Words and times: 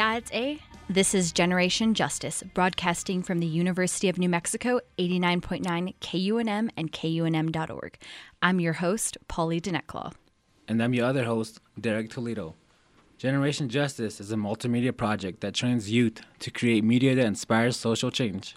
Yeah, 0.00 0.16
it's 0.16 0.32
A. 0.32 0.58
This 0.88 1.14
is 1.14 1.30
Generation 1.30 1.92
Justice, 1.92 2.42
broadcasting 2.54 3.22
from 3.22 3.38
the 3.38 3.46
University 3.46 4.08
of 4.08 4.16
New 4.16 4.30
Mexico, 4.30 4.80
89.9 4.98 5.94
KUNM 6.00 6.70
and 6.74 6.90
KUNM.org. 6.90 7.98
I'm 8.40 8.60
your 8.60 8.72
host, 8.72 9.18
Polly 9.28 9.60
Denetclaw. 9.60 10.14
And 10.66 10.82
I'm 10.82 10.94
your 10.94 11.04
other 11.04 11.24
host, 11.24 11.60
Derek 11.78 12.08
Toledo. 12.08 12.54
Generation 13.18 13.68
Justice 13.68 14.20
is 14.20 14.32
a 14.32 14.36
multimedia 14.36 14.96
project 14.96 15.42
that 15.42 15.52
trains 15.52 15.90
youth 15.90 16.22
to 16.38 16.50
create 16.50 16.82
media 16.82 17.14
that 17.14 17.26
inspires 17.26 17.76
social 17.76 18.10
change. 18.10 18.56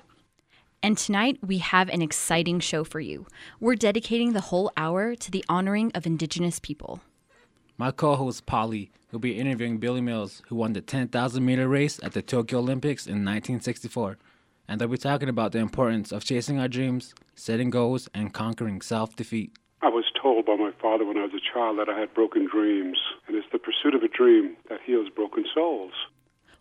And 0.81 0.97
tonight 0.97 1.39
we 1.45 1.57
have 1.57 1.89
an 1.89 2.01
exciting 2.01 2.61
show 2.61 2.85
for 2.85 3.01
you. 3.01 3.27
We're 3.59 3.75
dedicating 3.75 4.31
the 4.31 4.47
whole 4.47 4.71
hour 4.77 5.13
to 5.15 5.29
the 5.29 5.43
honoring 5.49 5.91
of 5.93 6.05
Indigenous 6.05 6.61
people. 6.61 7.01
My 7.75 7.89
co 7.89 8.15
host 8.15 8.45
Polly 8.45 8.91
will 9.11 9.19
be 9.19 9.39
interviewing 9.39 9.79
Billy 9.79 10.01
Mills, 10.01 10.43
who 10.47 10.55
won 10.55 10.73
the 10.73 10.81
10,000 10.81 11.43
meter 11.43 11.67
race 11.67 11.99
at 12.03 12.13
the 12.13 12.21
Tokyo 12.21 12.59
Olympics 12.59 13.07
in 13.07 13.25
1964. 13.25 14.17
And 14.67 14.79
they'll 14.79 14.87
be 14.87 14.97
talking 14.97 15.27
about 15.27 15.53
the 15.53 15.59
importance 15.59 16.11
of 16.11 16.23
chasing 16.23 16.59
our 16.59 16.67
dreams, 16.67 17.15
setting 17.33 17.71
goals, 17.71 18.07
and 18.13 18.31
conquering 18.31 18.79
self 18.81 19.15
defeat. 19.15 19.53
I 19.81 19.89
was 19.89 20.05
told 20.21 20.45
by 20.45 20.55
my 20.55 20.71
father 20.79 21.03
when 21.03 21.17
I 21.17 21.23
was 21.23 21.33
a 21.33 21.53
child 21.53 21.79
that 21.79 21.89
I 21.89 21.99
had 21.99 22.13
broken 22.13 22.47
dreams, 22.47 22.97
and 23.27 23.35
it's 23.35 23.47
the 23.51 23.59
pursuit 23.59 23.95
of 23.95 24.03
a 24.03 24.07
dream 24.07 24.55
that 24.69 24.79
heals 24.85 25.09
broken 25.09 25.43
souls. 25.53 25.93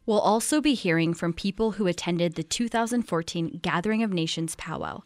We'll 0.05 0.19
also 0.19 0.60
be 0.60 0.74
hearing 0.74 1.15
from 1.15 1.33
people 1.33 1.73
who 1.73 1.87
attended 1.87 2.35
the 2.35 2.43
2014 2.43 3.60
Gathering 3.63 4.02
of 4.02 4.13
Nations 4.13 4.57
powwow. 4.57 5.02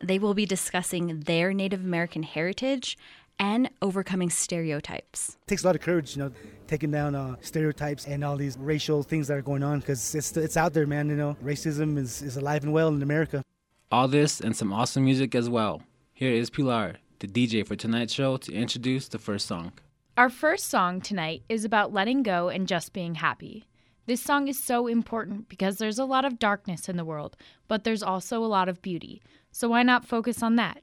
They 0.00 0.18
will 0.18 0.32
be 0.32 0.46
discussing 0.46 1.20
their 1.20 1.52
Native 1.52 1.84
American 1.84 2.22
heritage 2.22 2.96
and 3.38 3.70
overcoming 3.82 4.30
stereotypes. 4.30 5.36
It 5.42 5.48
takes 5.48 5.64
a 5.64 5.66
lot 5.66 5.76
of 5.76 5.82
courage, 5.82 6.16
you 6.16 6.22
know, 6.22 6.32
taking 6.66 6.90
down 6.90 7.14
uh, 7.14 7.36
stereotypes 7.40 8.06
and 8.06 8.24
all 8.24 8.36
these 8.36 8.56
racial 8.58 9.02
things 9.02 9.28
that 9.28 9.36
are 9.36 9.42
going 9.42 9.62
on 9.62 9.80
because 9.80 10.14
it's, 10.14 10.36
it's 10.36 10.56
out 10.56 10.74
there, 10.74 10.86
man. 10.86 11.08
You 11.08 11.16
know, 11.16 11.36
racism 11.42 11.98
is, 11.98 12.22
is 12.22 12.36
alive 12.36 12.64
and 12.64 12.72
well 12.72 12.88
in 12.88 13.02
America. 13.02 13.42
All 13.90 14.08
this 14.08 14.40
and 14.40 14.56
some 14.56 14.72
awesome 14.72 15.04
music 15.04 15.34
as 15.34 15.48
well. 15.48 15.82
Here 16.12 16.32
is 16.32 16.50
Pilar, 16.50 16.96
the 17.20 17.28
DJ 17.28 17.66
for 17.66 17.76
tonight's 17.76 18.12
show, 18.12 18.36
to 18.38 18.52
introduce 18.52 19.08
the 19.08 19.18
first 19.18 19.46
song. 19.46 19.72
Our 20.16 20.28
first 20.28 20.66
song 20.66 21.00
tonight 21.00 21.44
is 21.48 21.64
about 21.64 21.92
letting 21.92 22.24
go 22.24 22.48
and 22.48 22.66
just 22.66 22.92
being 22.92 23.14
happy. 23.14 23.68
This 24.06 24.20
song 24.20 24.48
is 24.48 24.58
so 24.58 24.86
important 24.86 25.48
because 25.48 25.76
there's 25.76 25.98
a 25.98 26.04
lot 26.04 26.24
of 26.24 26.38
darkness 26.38 26.88
in 26.88 26.96
the 26.96 27.04
world, 27.04 27.36
but 27.68 27.84
there's 27.84 28.02
also 28.02 28.42
a 28.42 28.46
lot 28.46 28.68
of 28.68 28.82
beauty. 28.82 29.22
So 29.52 29.68
why 29.68 29.82
not 29.82 30.06
focus 30.06 30.42
on 30.42 30.56
that? 30.56 30.82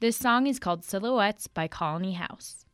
This 0.00 0.16
song 0.16 0.46
is 0.46 0.58
called 0.58 0.82
Silhouettes 0.82 1.46
by 1.46 1.68
Colony 1.68 2.14
House. 2.14 2.64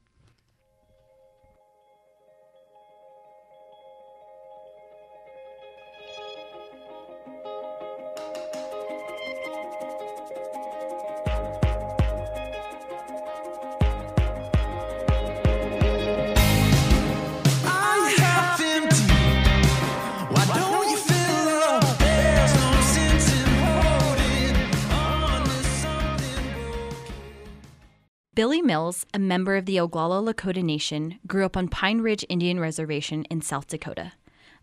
Billy 28.37 28.61
Mills, 28.61 29.07
a 29.15 29.19
member 29.19 29.57
of 29.57 29.65
the 29.65 29.79
Oglala 29.79 30.23
Lakota 30.23 30.63
Nation, 30.63 31.19
grew 31.27 31.47
up 31.47 31.57
on 31.57 31.69
Pine 31.69 32.03
Ridge 32.03 32.23
Indian 32.29 32.61
Reservation 32.61 33.25
in 33.31 33.41
South 33.41 33.67
Dakota. 33.67 34.13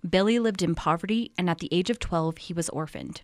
Billy 0.07 0.37
lived 0.37 0.61
in 0.61 0.75
poverty, 0.75 1.31
and 1.39 1.49
at 1.49 1.57
the 1.57 1.69
age 1.71 1.89
of 1.89 1.97
12, 1.97 2.37
he 2.37 2.53
was 2.53 2.69
orphaned. 2.69 3.21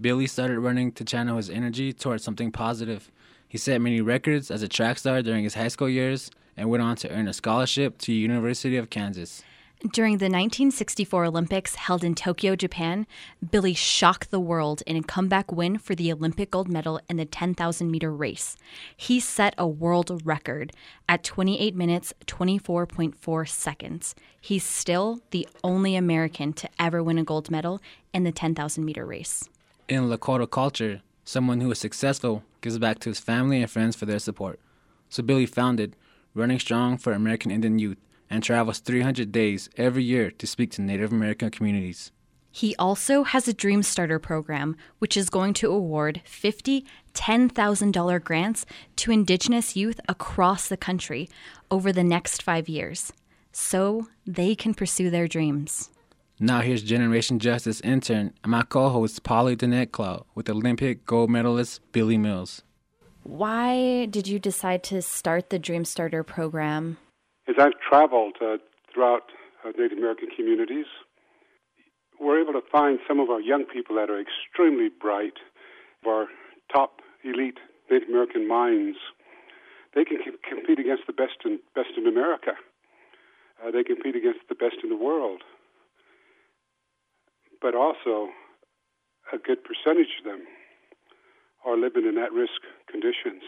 Billy 0.00 0.28
started 0.28 0.60
running 0.60 0.92
to 0.92 1.04
channel 1.04 1.36
his 1.36 1.50
energy 1.50 1.92
towards 1.92 2.22
something 2.22 2.52
positive. 2.52 3.10
He 3.48 3.58
set 3.58 3.80
many 3.80 4.00
records 4.00 4.52
as 4.52 4.62
a 4.62 4.68
track 4.68 4.98
star 4.98 5.20
during 5.20 5.42
his 5.42 5.54
high 5.54 5.66
school 5.66 5.88
years 5.88 6.30
and 6.56 6.70
went 6.70 6.84
on 6.84 6.94
to 6.98 7.10
earn 7.10 7.26
a 7.26 7.32
scholarship 7.32 7.98
to 8.02 8.12
University 8.12 8.76
of 8.76 8.88
Kansas. 8.88 9.42
During 9.90 10.18
the 10.18 10.26
1964 10.26 11.24
Olympics 11.24 11.74
held 11.74 12.04
in 12.04 12.14
Tokyo, 12.14 12.54
Japan, 12.54 13.04
Billy 13.50 13.74
shocked 13.74 14.30
the 14.30 14.38
world 14.38 14.80
in 14.86 14.96
a 14.96 15.02
comeback 15.02 15.50
win 15.50 15.76
for 15.76 15.96
the 15.96 16.12
Olympic 16.12 16.52
gold 16.52 16.68
medal 16.68 17.00
in 17.10 17.16
the 17.16 17.24
10,000 17.24 17.90
meter 17.90 18.12
race. 18.12 18.56
He 18.96 19.18
set 19.18 19.54
a 19.58 19.66
world 19.66 20.22
record 20.24 20.72
at 21.08 21.24
28 21.24 21.74
minutes 21.74 22.14
24.4 22.28 23.48
seconds. 23.48 24.14
He's 24.40 24.62
still 24.62 25.20
the 25.32 25.48
only 25.64 25.96
American 25.96 26.52
to 26.52 26.68
ever 26.78 27.02
win 27.02 27.18
a 27.18 27.24
gold 27.24 27.50
medal 27.50 27.80
in 28.14 28.22
the 28.22 28.30
10,000 28.30 28.84
meter 28.84 29.04
race. 29.04 29.48
In 29.88 30.04
Lakota 30.04 30.48
culture, 30.48 31.02
someone 31.24 31.60
who 31.60 31.72
is 31.72 31.80
successful 31.80 32.44
gives 32.60 32.78
back 32.78 33.00
to 33.00 33.08
his 33.08 33.18
family 33.18 33.60
and 33.60 33.70
friends 33.70 33.96
for 33.96 34.06
their 34.06 34.20
support. 34.20 34.60
So 35.08 35.24
Billy 35.24 35.44
founded 35.44 35.96
Running 36.34 36.60
Strong 36.60 36.98
for 36.98 37.12
American 37.12 37.50
Indian 37.50 37.80
Youth 37.80 37.98
and 38.32 38.42
travels 38.42 38.78
300 38.80 39.30
days 39.30 39.68
every 39.76 40.02
year 40.02 40.30
to 40.30 40.46
speak 40.46 40.70
to 40.72 40.82
Native 40.82 41.12
American 41.12 41.50
communities. 41.50 42.10
He 42.50 42.74
also 42.76 43.24
has 43.24 43.46
a 43.46 43.52
Dream 43.52 43.82
Starter 43.82 44.18
program, 44.18 44.76
which 44.98 45.16
is 45.16 45.30
going 45.30 45.54
to 45.54 45.70
award 45.70 46.22
50 46.24 46.84
$10,000 47.14 48.24
grants 48.24 48.64
to 48.96 49.12
Indigenous 49.12 49.76
youth 49.76 50.00
across 50.08 50.68
the 50.68 50.78
country 50.78 51.28
over 51.70 51.92
the 51.92 52.02
next 52.02 52.42
five 52.42 52.70
years 52.70 53.12
so 53.52 54.08
they 54.26 54.54
can 54.54 54.72
pursue 54.72 55.10
their 55.10 55.28
dreams. 55.28 55.90
Now 56.40 56.60
here's 56.60 56.82
Generation 56.82 57.38
Justice 57.38 57.82
intern 57.82 58.32
and 58.42 58.50
my 58.50 58.62
co-host 58.62 59.22
Polly 59.22 59.56
Denetclaw 59.56 60.24
with 60.34 60.48
Olympic 60.48 61.04
gold 61.04 61.30
medalist 61.30 61.80
Billy 61.92 62.16
Mills. 62.16 62.62
Why 63.24 64.06
did 64.06 64.26
you 64.26 64.38
decide 64.38 64.82
to 64.84 65.02
start 65.02 65.50
the 65.50 65.58
Dream 65.58 65.84
Starter 65.84 66.24
program? 66.24 66.96
As 67.48 67.56
I've 67.58 67.78
traveled 67.80 68.36
uh, 68.40 68.58
throughout 68.92 69.32
uh, 69.64 69.72
Native 69.76 69.98
American 69.98 70.28
communities, 70.34 70.86
we're 72.20 72.40
able 72.40 72.52
to 72.52 72.62
find 72.70 73.00
some 73.06 73.18
of 73.18 73.30
our 73.30 73.40
young 73.40 73.64
people 73.64 73.96
that 73.96 74.10
are 74.10 74.20
extremely 74.20 74.88
bright, 74.88 75.34
our 76.06 76.26
top 76.72 77.00
elite 77.24 77.58
Native 77.90 78.08
American 78.08 78.46
minds. 78.46 78.98
They 79.94 80.04
can 80.04 80.18
c- 80.24 80.30
compete 80.48 80.78
against 80.78 81.06
the 81.06 81.12
best 81.12 81.42
in 81.44 81.58
best 81.74 81.90
in 81.96 82.06
America. 82.06 82.52
Uh, 83.58 83.70
they 83.72 83.82
compete 83.82 84.14
against 84.14 84.46
the 84.48 84.54
best 84.54 84.76
in 84.82 84.90
the 84.90 84.96
world. 84.96 85.42
But 87.60 87.74
also, 87.74 88.30
a 89.32 89.38
good 89.38 89.58
percentage 89.64 90.18
of 90.18 90.24
them 90.24 90.42
are 91.64 91.76
living 91.76 92.06
in 92.06 92.18
at-risk 92.18 92.62
conditions 92.90 93.42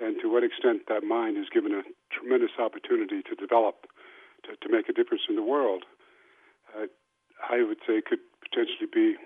and 0.00 0.16
to 0.22 0.30
what 0.30 0.44
extent 0.44 0.82
that 0.88 1.02
mind 1.02 1.36
is 1.36 1.46
given 1.52 1.72
a 1.72 1.82
tremendous 2.14 2.54
opportunity 2.58 3.22
to 3.22 3.34
develop, 3.34 3.86
to, 4.44 4.54
to 4.56 4.72
make 4.72 4.88
a 4.88 4.92
difference 4.92 5.22
in 5.28 5.36
the 5.36 5.42
world, 5.42 5.84
uh, 6.76 6.86
I 7.50 7.62
would 7.62 7.78
say 7.86 8.00
could 8.00 8.22
potentially 8.42 8.88
be 8.92 9.16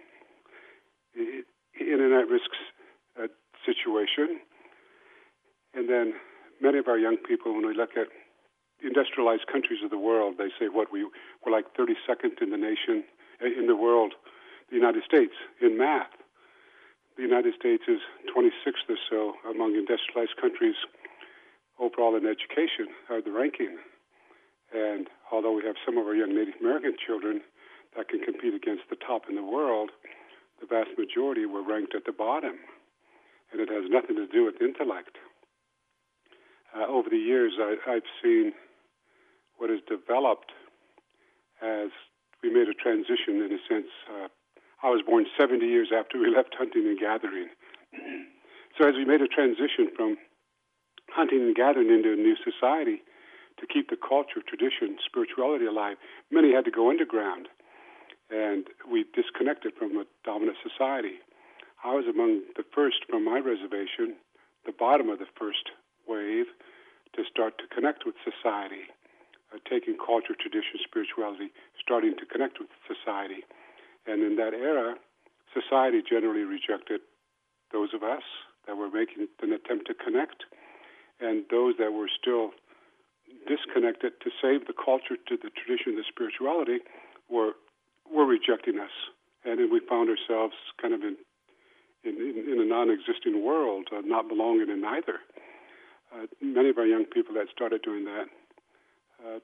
in 1.14 2.00
an 2.00 2.12
at-risk 2.12 2.50
uh, 3.20 3.28
situation. 3.66 4.40
And 5.74 5.88
then 5.88 6.14
many 6.60 6.78
of 6.78 6.88
our 6.88 6.98
young 6.98 7.16
people, 7.16 7.52
when 7.52 7.66
we 7.66 7.74
look 7.74 7.96
at 7.96 8.08
industrialized 8.82 9.46
countries 9.46 9.80
of 9.84 9.90
the 9.90 9.98
world, 9.98 10.36
they 10.38 10.48
say 10.58 10.68
what 10.68 10.92
we 10.92 11.04
we're 11.44 11.52
like 11.52 11.66
32nd 11.76 12.40
in 12.40 12.50
the 12.50 12.56
nation 12.56 13.04
in 13.40 13.66
the 13.66 13.76
world, 13.76 14.14
the 14.70 14.76
United 14.76 15.02
States 15.04 15.34
in 15.60 15.76
math 15.76 16.10
the 17.16 17.22
United 17.22 17.54
States 17.54 17.84
is 17.88 18.00
26th 18.34 18.88
or 18.88 18.96
so 19.10 19.34
among 19.50 19.76
industrialized 19.76 20.36
countries 20.40 20.76
overall 21.78 22.16
in 22.16 22.26
education, 22.26 22.88
are 23.10 23.20
the 23.20 23.32
ranking. 23.32 23.76
And 24.72 25.08
although 25.30 25.52
we 25.52 25.64
have 25.64 25.76
some 25.84 25.98
of 25.98 26.06
our 26.06 26.14
young 26.14 26.34
Native 26.34 26.54
American 26.60 26.94
children 26.96 27.40
that 27.96 28.08
can 28.08 28.20
compete 28.20 28.54
against 28.54 28.84
the 28.88 28.96
top 28.96 29.22
in 29.28 29.34
the 29.34 29.44
world, 29.44 29.90
the 30.60 30.66
vast 30.66 30.90
majority 30.96 31.44
were 31.44 31.62
ranked 31.62 31.94
at 31.94 32.04
the 32.06 32.12
bottom. 32.12 32.56
And 33.50 33.60
it 33.60 33.68
has 33.68 33.90
nothing 33.90 34.16
to 34.16 34.26
do 34.26 34.44
with 34.44 34.62
intellect. 34.62 35.18
Uh, 36.74 36.86
over 36.86 37.10
the 37.10 37.18
years, 37.18 37.52
I, 37.58 37.76
I've 37.86 38.08
seen 38.22 38.52
what 39.58 39.68
has 39.68 39.80
developed 39.88 40.52
as 41.60 41.90
we 42.42 42.52
made 42.52 42.68
a 42.68 42.74
transition, 42.74 43.42
in 43.42 43.52
a 43.52 43.60
sense, 43.68 43.92
uh, 44.08 44.28
I 44.82 44.90
was 44.90 45.02
born 45.06 45.26
70 45.38 45.64
years 45.64 45.90
after 45.96 46.18
we 46.18 46.28
left 46.36 46.54
hunting 46.58 46.86
and 46.86 46.98
gathering. 46.98 47.48
so 48.78 48.88
as 48.88 48.94
we 48.94 49.04
made 49.04 49.20
a 49.22 49.28
transition 49.28 49.88
from 49.94 50.18
hunting 51.10 51.40
and 51.40 51.54
gathering 51.54 51.90
into 51.90 52.12
a 52.12 52.16
new 52.16 52.36
society 52.42 53.02
to 53.60 53.66
keep 53.66 53.90
the 53.90 53.96
culture, 53.96 54.42
tradition, 54.42 54.96
spirituality 55.04 55.66
alive, 55.66 55.96
many 56.30 56.52
had 56.54 56.64
to 56.64 56.70
go 56.70 56.90
underground. 56.90 57.48
And 58.30 58.66
we 58.90 59.04
disconnected 59.14 59.74
from 59.78 59.96
a 59.98 60.04
dominant 60.24 60.56
society. 60.64 61.20
I 61.84 61.94
was 61.94 62.06
among 62.08 62.42
the 62.56 62.64
first 62.74 63.04
from 63.08 63.24
my 63.24 63.38
reservation, 63.38 64.16
the 64.64 64.72
bottom 64.72 65.10
of 65.10 65.18
the 65.18 65.28
first 65.38 65.70
wave, 66.08 66.46
to 67.14 67.22
start 67.30 67.58
to 67.58 67.68
connect 67.68 68.06
with 68.06 68.14
society. 68.24 68.88
uh, 69.52 69.58
taking 69.68 69.96
culture, 70.00 70.34
tradition, 70.34 70.80
spirituality, 70.82 71.52
starting 71.76 72.16
to 72.16 72.24
connect 72.24 72.58
with 72.58 72.68
society. 72.88 73.44
And 74.06 74.22
in 74.22 74.36
that 74.36 74.54
era, 74.54 74.96
society 75.52 76.02
generally 76.02 76.42
rejected 76.42 77.00
those 77.72 77.94
of 77.94 78.02
us 78.02 78.22
that 78.66 78.76
were 78.76 78.90
making 78.90 79.28
an 79.42 79.52
attempt 79.52 79.86
to 79.88 79.94
connect, 79.94 80.44
and 81.20 81.44
those 81.50 81.74
that 81.78 81.92
were 81.92 82.08
still 82.08 82.50
disconnected 83.46 84.12
to 84.22 84.30
save 84.40 84.66
the 84.66 84.74
culture 84.74 85.16
to 85.16 85.36
the 85.36 85.50
tradition, 85.50 85.96
the 85.96 86.04
spirituality, 86.08 86.78
were 87.30 87.52
were 88.12 88.26
rejecting 88.26 88.78
us, 88.78 88.92
and 89.44 89.58
then 89.58 89.72
we 89.72 89.80
found 89.88 90.10
ourselves 90.10 90.54
kind 90.80 90.92
of 90.92 91.02
in 91.02 91.16
in, 92.04 92.18
in, 92.18 92.60
a 92.60 92.64
non-existing 92.64 93.44
world, 93.44 93.86
uh, 93.94 94.00
not 94.04 94.28
belonging 94.28 94.68
in 94.68 94.84
either. 94.84 95.20
Uh, 96.12 96.26
many 96.40 96.68
of 96.68 96.76
our 96.76 96.84
young 96.84 97.04
people 97.04 97.32
that 97.34 97.46
started 97.54 97.80
doing 97.82 98.04
that, 98.04 98.26
uh, 99.24 99.38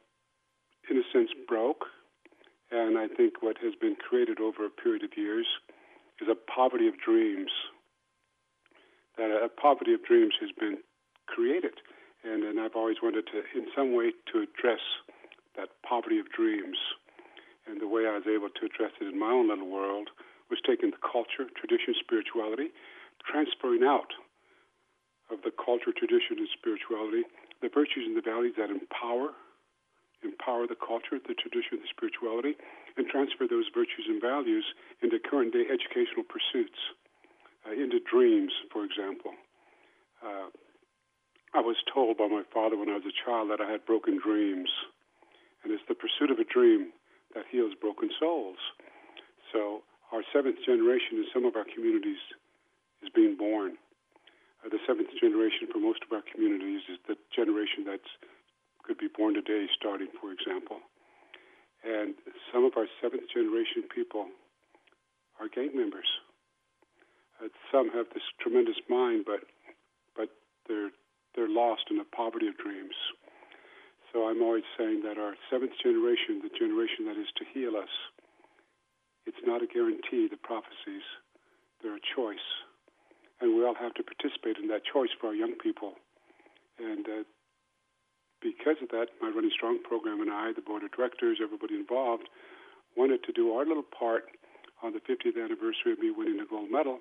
in 0.90 0.98
a 0.98 1.02
sense, 1.12 1.30
broke, 1.46 1.84
and 2.70 2.98
I 2.98 3.08
think 3.08 3.42
what 3.42 3.56
has 3.62 3.74
been 3.80 3.96
created 3.96 4.40
over 4.40 4.66
a 4.66 4.70
period 4.70 5.04
of 5.04 5.16
years 5.16 5.46
is 6.20 6.28
a 6.28 6.36
poverty 6.36 6.88
of 6.88 6.94
dreams. 6.98 7.50
That 9.16 9.30
a 9.30 9.48
poverty 9.48 9.94
of 9.94 10.04
dreams 10.04 10.34
has 10.40 10.50
been 10.52 10.78
created, 11.26 11.80
and, 12.22 12.44
and 12.44 12.60
I've 12.60 12.76
always 12.76 12.98
wanted 13.02 13.26
to, 13.32 13.42
in 13.56 13.66
some 13.74 13.94
way, 13.94 14.12
to 14.32 14.46
address 14.46 14.82
that 15.56 15.68
poverty 15.82 16.18
of 16.18 16.30
dreams. 16.30 16.78
And 17.66 17.80
the 17.80 17.88
way 17.88 18.06
I 18.06 18.14
was 18.14 18.28
able 18.30 18.48
to 18.48 18.62
address 18.64 18.92
it 19.00 19.10
in 19.10 19.18
my 19.18 19.30
own 19.30 19.48
little 19.48 19.68
world 19.68 20.08
was 20.48 20.60
taking 20.64 20.90
the 20.90 21.02
culture, 21.02 21.50
tradition, 21.52 21.92
spirituality, 21.98 22.72
transferring 23.26 23.84
out 23.84 24.14
of 25.30 25.44
the 25.44 25.52
culture, 25.52 25.92
tradition, 25.92 26.40
and 26.40 26.48
spirituality 26.56 27.28
the 27.60 27.68
virtues 27.68 28.06
and 28.06 28.16
the 28.16 28.22
values 28.22 28.54
that 28.56 28.70
empower, 28.70 29.34
empower 30.22 30.66
the 30.66 30.78
culture, 30.78 31.18
the 31.18 31.34
tradition, 31.34 31.78
the 31.78 31.90
spirituality, 31.90 32.56
and 32.96 33.06
transfer 33.06 33.46
those 33.46 33.70
virtues 33.70 34.06
and 34.08 34.20
values 34.20 34.64
into 35.02 35.18
current 35.18 35.52
day 35.52 35.66
educational 35.70 36.26
pursuits, 36.26 36.78
uh, 37.66 37.72
into 37.72 38.00
dreams, 38.02 38.52
for 38.72 38.84
example. 38.84 39.32
Uh, 40.22 40.50
I 41.54 41.60
was 41.60 41.76
told 41.86 42.18
by 42.18 42.28
my 42.28 42.42
father 42.52 42.76
when 42.76 42.90
I 42.90 42.98
was 42.98 43.06
a 43.06 43.14
child 43.24 43.50
that 43.50 43.60
I 43.60 43.70
had 43.70 43.86
broken 43.86 44.18
dreams, 44.18 44.68
and 45.62 45.72
it's 45.72 45.86
the 45.88 45.94
pursuit 45.94 46.30
of 46.30 46.38
a 46.38 46.44
dream 46.44 46.92
that 47.34 47.44
heals 47.50 47.72
broken 47.78 48.10
souls. 48.18 48.58
So 49.52 49.82
our 50.12 50.22
seventh 50.32 50.58
generation 50.64 51.22
in 51.22 51.26
some 51.32 51.44
of 51.44 51.56
our 51.56 51.64
communities 51.64 52.20
is 53.02 53.08
being 53.14 53.36
born. 53.36 53.78
Uh, 54.64 54.68
the 54.68 54.82
seventh 54.86 55.08
generation 55.20 55.70
for 55.70 55.78
most 55.78 56.02
of 56.02 56.12
our 56.12 56.24
communities 56.26 56.82
is 56.90 56.98
the 57.06 57.16
generation 57.34 57.86
that's 57.86 58.10
could 58.88 58.96
be 58.96 59.12
born 59.12 59.36
today, 59.36 59.68
starting, 59.76 60.08
for 60.16 60.32
example. 60.32 60.80
And 61.84 62.16
some 62.50 62.64
of 62.64 62.72
our 62.80 62.88
seventh 63.04 63.28
generation 63.28 63.84
people 63.94 64.26
are 65.38 65.52
gang 65.52 65.76
members. 65.76 66.08
Uh, 67.38 67.52
some 67.70 67.92
have 67.92 68.06
this 68.16 68.24
tremendous 68.40 68.80
mind, 68.88 69.28
but 69.28 69.44
but 70.16 70.32
they're 70.66 70.90
they're 71.36 71.52
lost 71.52 71.92
in 71.92 71.98
the 71.98 72.08
poverty 72.16 72.48
of 72.48 72.56
dreams. 72.56 72.96
So 74.10 74.26
I'm 74.26 74.40
always 74.40 74.64
saying 74.80 75.04
that 75.04 75.20
our 75.20 75.36
seventh 75.52 75.76
generation, 75.84 76.40
the 76.40 76.50
generation 76.50 77.04
that 77.06 77.20
is 77.20 77.28
to 77.36 77.44
heal 77.52 77.76
us, 77.76 77.92
it's 79.28 79.44
not 79.44 79.62
a 79.62 79.68
guarantee, 79.68 80.26
the 80.26 80.40
prophecies. 80.40 81.04
They're 81.82 82.00
a 82.00 82.08
choice. 82.16 82.48
And 83.40 83.54
we 83.54 83.62
all 83.62 83.76
have 83.78 83.94
to 83.94 84.02
participate 84.02 84.56
in 84.56 84.66
that 84.72 84.82
choice 84.82 85.12
for 85.20 85.28
our 85.28 85.34
young 85.36 85.54
people. 85.62 85.92
And 86.80 87.06
uh, 87.06 87.22
because 88.40 88.76
of 88.82 88.88
that, 88.90 89.08
my 89.20 89.28
Running 89.28 89.50
Strong 89.54 89.82
program 89.82 90.20
and 90.20 90.30
I, 90.30 90.52
the 90.52 90.62
board 90.62 90.84
of 90.84 90.92
directors, 90.92 91.38
everybody 91.42 91.74
involved, 91.74 92.28
wanted 92.96 93.22
to 93.24 93.32
do 93.32 93.52
our 93.52 93.66
little 93.66 93.86
part 93.86 94.24
on 94.82 94.92
the 94.92 95.00
50th 95.00 95.36
anniversary 95.36 95.92
of 95.92 95.98
me 95.98 96.10
winning 96.10 96.40
a 96.40 96.46
gold 96.46 96.70
medal 96.70 97.00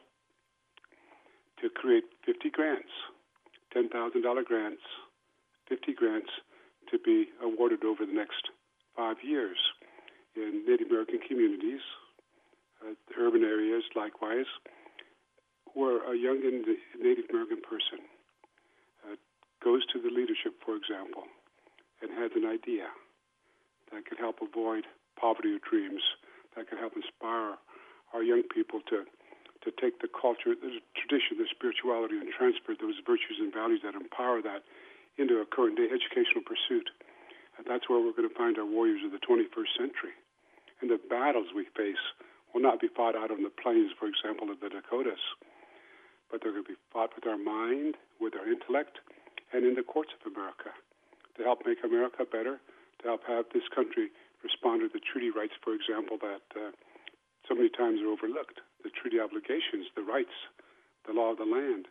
to 1.61 1.69
create 1.69 2.05
50 2.25 2.49
grants, 2.49 2.89
$10,000 3.75 4.45
grants, 4.45 4.81
50 5.69 5.93
grants 5.93 6.29
to 6.91 6.97
be 6.99 7.27
awarded 7.41 7.83
over 7.83 8.05
the 8.05 8.13
next 8.13 8.49
five 8.95 9.17
years 9.23 9.57
in 10.35 10.63
Native 10.67 10.87
American 10.87 11.19
communities 11.27 11.81
uh, 12.81 12.93
urban 13.19 13.43
areas 13.43 13.83
likewise, 13.95 14.45
where 15.73 15.97
a 16.11 16.17
young 16.17 16.41
Native 16.99 17.25
American 17.29 17.61
person 17.61 18.05
goes 19.63 19.85
to 19.93 20.01
the 20.01 20.09
leadership, 20.09 20.57
for 20.63 20.75
example, 20.75 21.23
and 22.01 22.11
has 22.11 22.31
an 22.35 22.45
idea 22.45 22.87
that 23.91 24.05
could 24.05 24.19
help 24.19 24.39
avoid 24.41 24.85
poverty 25.19 25.55
of 25.55 25.61
dreams, 25.61 26.01
that 26.55 26.69
could 26.69 26.77
help 26.77 26.93
inspire 26.95 27.57
our 28.13 28.23
young 28.23 28.43
people 28.43 28.81
to 28.89 29.05
to 29.65 29.73
take 29.81 29.99
the 29.99 30.07
culture, 30.07 30.55
the 30.55 30.79
tradition, 30.95 31.35
the 31.35 31.49
spirituality, 31.49 32.15
and 32.15 32.29
transfer 32.31 32.77
those 32.77 33.01
virtues 33.03 33.41
and 33.41 33.51
values 33.51 33.81
that 33.83 33.97
empower 33.97 34.39
that 34.39 34.63
into 35.17 35.41
a 35.41 35.45
current 35.49 35.75
day 35.75 35.89
educational 35.89 36.45
pursuit. 36.45 36.87
And 37.57 37.65
that's 37.65 37.89
where 37.89 37.99
we're 37.99 38.15
going 38.15 38.29
to 38.29 38.37
find 38.37 38.55
our 38.55 38.69
warriors 38.69 39.01
of 39.03 39.11
the 39.11 39.19
21st 39.19 39.73
century. 39.75 40.15
And 40.79 40.93
the 40.93 41.01
battles 41.01 41.51
we 41.51 41.65
face 41.75 41.99
will 42.53 42.61
not 42.61 42.79
be 42.79 42.87
fought 42.87 43.17
out 43.17 43.33
on 43.33 43.41
the 43.43 43.51
plains, 43.51 43.91
for 43.97 44.07
example, 44.07 44.53
of 44.53 44.61
the 44.61 44.69
Dakotas, 44.69 45.19
but 46.29 46.39
they're 46.39 46.53
going 46.53 46.63
to 46.63 46.77
be 46.77 46.81
fought 46.93 47.11
with 47.17 47.25
our 47.25 47.37
mind, 47.37 47.97
with 48.21 48.37
our 48.37 48.45
intellect, 48.45 49.01
and 49.53 49.65
in 49.65 49.75
the 49.75 49.83
courts 49.83 50.11
of 50.15 50.31
America 50.31 50.71
to 51.37 51.43
help 51.43 51.61
make 51.65 51.77
America 51.83 52.25
better, 52.25 52.59
to 53.01 53.03
help 53.05 53.21
have 53.27 53.45
this 53.53 53.67
country 53.73 54.09
respond 54.43 54.81
to 54.81 54.89
the 54.91 54.99
treaty 54.99 55.29
rights, 55.29 55.53
for 55.63 55.73
example, 55.73 56.17
that 56.19 56.45
uh, 56.57 56.71
so 57.47 57.55
many 57.55 57.69
times 57.69 58.01
are 58.01 58.11
overlooked 58.11 58.59
the 58.83 58.89
treaty 58.89 59.19
obligations, 59.19 59.89
the 59.95 60.03
rights, 60.03 60.33
the 61.05 61.13
law 61.13 61.31
of 61.31 61.37
the 61.37 61.45
land. 61.45 61.87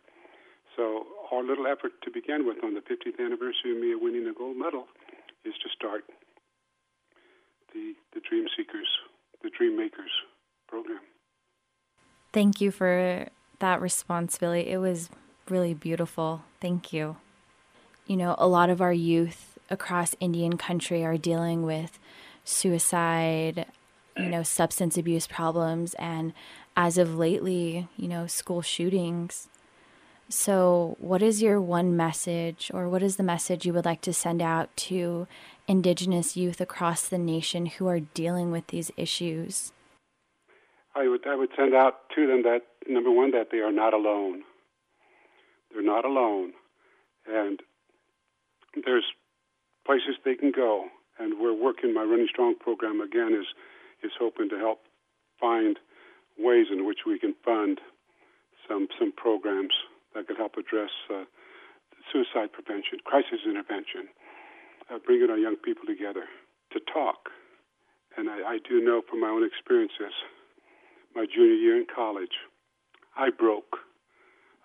So, 0.76 1.06
our 1.32 1.42
little 1.42 1.66
effort 1.66 1.92
to 2.04 2.10
begin 2.10 2.46
with 2.46 2.62
on 2.62 2.74
the 2.74 2.80
50th 2.80 3.18
anniversary 3.18 3.72
of 3.72 3.80
me 3.80 3.94
winning 3.94 4.24
the 4.24 4.34
gold 4.36 4.56
medal 4.56 4.86
is 5.44 5.54
to 5.62 5.68
start 5.74 6.04
the, 7.72 7.94
the 8.14 8.20
dream 8.28 8.46
seekers, 8.56 8.88
the 9.42 9.50
dream 9.56 9.76
makers 9.76 10.10
program. 10.68 11.00
Thank 12.32 12.60
you 12.60 12.70
for 12.70 13.28
that 13.60 13.80
responsibility. 13.80 14.68
It 14.68 14.78
was 14.78 15.08
really 15.48 15.74
beautiful. 15.74 16.42
Thank 16.60 16.92
you. 16.92 17.16
You 18.06 18.16
know, 18.16 18.34
a 18.38 18.46
lot 18.46 18.70
of 18.70 18.80
our 18.80 18.92
youth 18.92 19.58
across 19.68 20.14
Indian 20.20 20.56
country 20.56 21.04
are 21.04 21.16
dealing 21.16 21.62
with 21.62 21.98
suicide, 22.44 23.66
you 24.16 24.28
know, 24.28 24.42
substance 24.42 24.96
abuse 24.96 25.26
problems, 25.26 25.94
and 25.94 26.32
as 26.76 26.98
of 26.98 27.16
lately, 27.16 27.88
you 27.96 28.06
know, 28.08 28.26
school 28.26 28.62
shootings. 28.62 29.48
So, 30.28 30.96
what 30.98 31.22
is 31.22 31.42
your 31.42 31.60
one 31.60 31.96
message, 31.96 32.70
or 32.74 32.88
what 32.88 33.02
is 33.02 33.16
the 33.16 33.22
message 33.22 33.64
you 33.64 33.72
would 33.72 33.84
like 33.84 34.00
to 34.02 34.12
send 34.12 34.42
out 34.42 34.76
to 34.88 35.26
Indigenous 35.68 36.36
youth 36.36 36.60
across 36.60 37.08
the 37.08 37.18
nation 37.18 37.66
who 37.66 37.86
are 37.86 38.00
dealing 38.00 38.50
with 38.50 38.66
these 38.68 38.90
issues? 38.96 39.72
I 40.94 41.08
would 41.08 41.26
I 41.26 41.36
would 41.36 41.50
send 41.56 41.74
out 41.74 42.08
to 42.14 42.26
them 42.26 42.42
that 42.42 42.62
number 42.88 43.10
one 43.10 43.30
that 43.32 43.48
they 43.52 43.58
are 43.58 43.72
not 43.72 43.94
alone. 43.94 44.42
They're 45.72 45.82
not 45.82 46.04
alone, 46.04 46.52
and 47.26 47.60
there's 48.84 49.06
places 49.86 50.16
they 50.24 50.34
can 50.34 50.52
go. 50.52 50.86
And 51.18 51.40
we're 51.40 51.56
working. 51.56 51.94
My 51.94 52.02
Running 52.02 52.28
Strong 52.28 52.56
program 52.60 53.00
again 53.00 53.32
is 53.32 53.46
is 54.04 54.12
hoping 54.18 54.50
to 54.50 54.58
help 54.58 54.80
find 55.40 55.78
ways 56.38 56.66
in 56.70 56.86
which 56.86 57.00
we 57.06 57.18
can 57.18 57.34
fund 57.44 57.80
some 58.68 58.88
some 58.98 59.12
programs 59.12 59.72
that 60.14 60.26
could 60.26 60.36
help 60.36 60.56
address 60.58 60.90
uh, 61.08 61.24
suicide 62.12 62.52
prevention, 62.52 62.98
crisis 63.04 63.40
intervention, 63.44 64.08
uh, 64.90 64.98
bringing 65.04 65.30
our 65.30 65.38
young 65.38 65.56
people 65.56 65.84
together 65.86 66.24
to 66.72 66.80
talk. 66.92 67.30
And 68.16 68.28
I, 68.28 68.56
I 68.56 68.58
do 68.68 68.80
know 68.80 69.02
from 69.08 69.20
my 69.20 69.28
own 69.28 69.44
experiences 69.44 70.12
my 71.14 71.24
junior 71.24 71.54
year 71.54 71.76
in 71.78 71.86
college. 71.88 72.36
I 73.16 73.30
broke. 73.30 73.80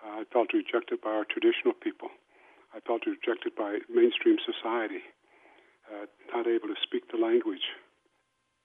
Uh, 0.04 0.22
I 0.22 0.24
felt 0.34 0.52
rejected 0.54 1.00
by 1.02 1.12
our 1.12 1.24
traditional 1.24 1.74
people. 1.74 2.10
I 2.74 2.80
felt 2.80 3.06
rejected 3.06 3.56
by 3.56 3.80
mainstream 3.92 4.38
society, 4.44 5.04
uh, 5.92 6.06
not 6.34 6.48
able 6.48 6.68
to 6.68 6.80
speak 6.84 7.12
the 7.12 7.18
language. 7.18 7.68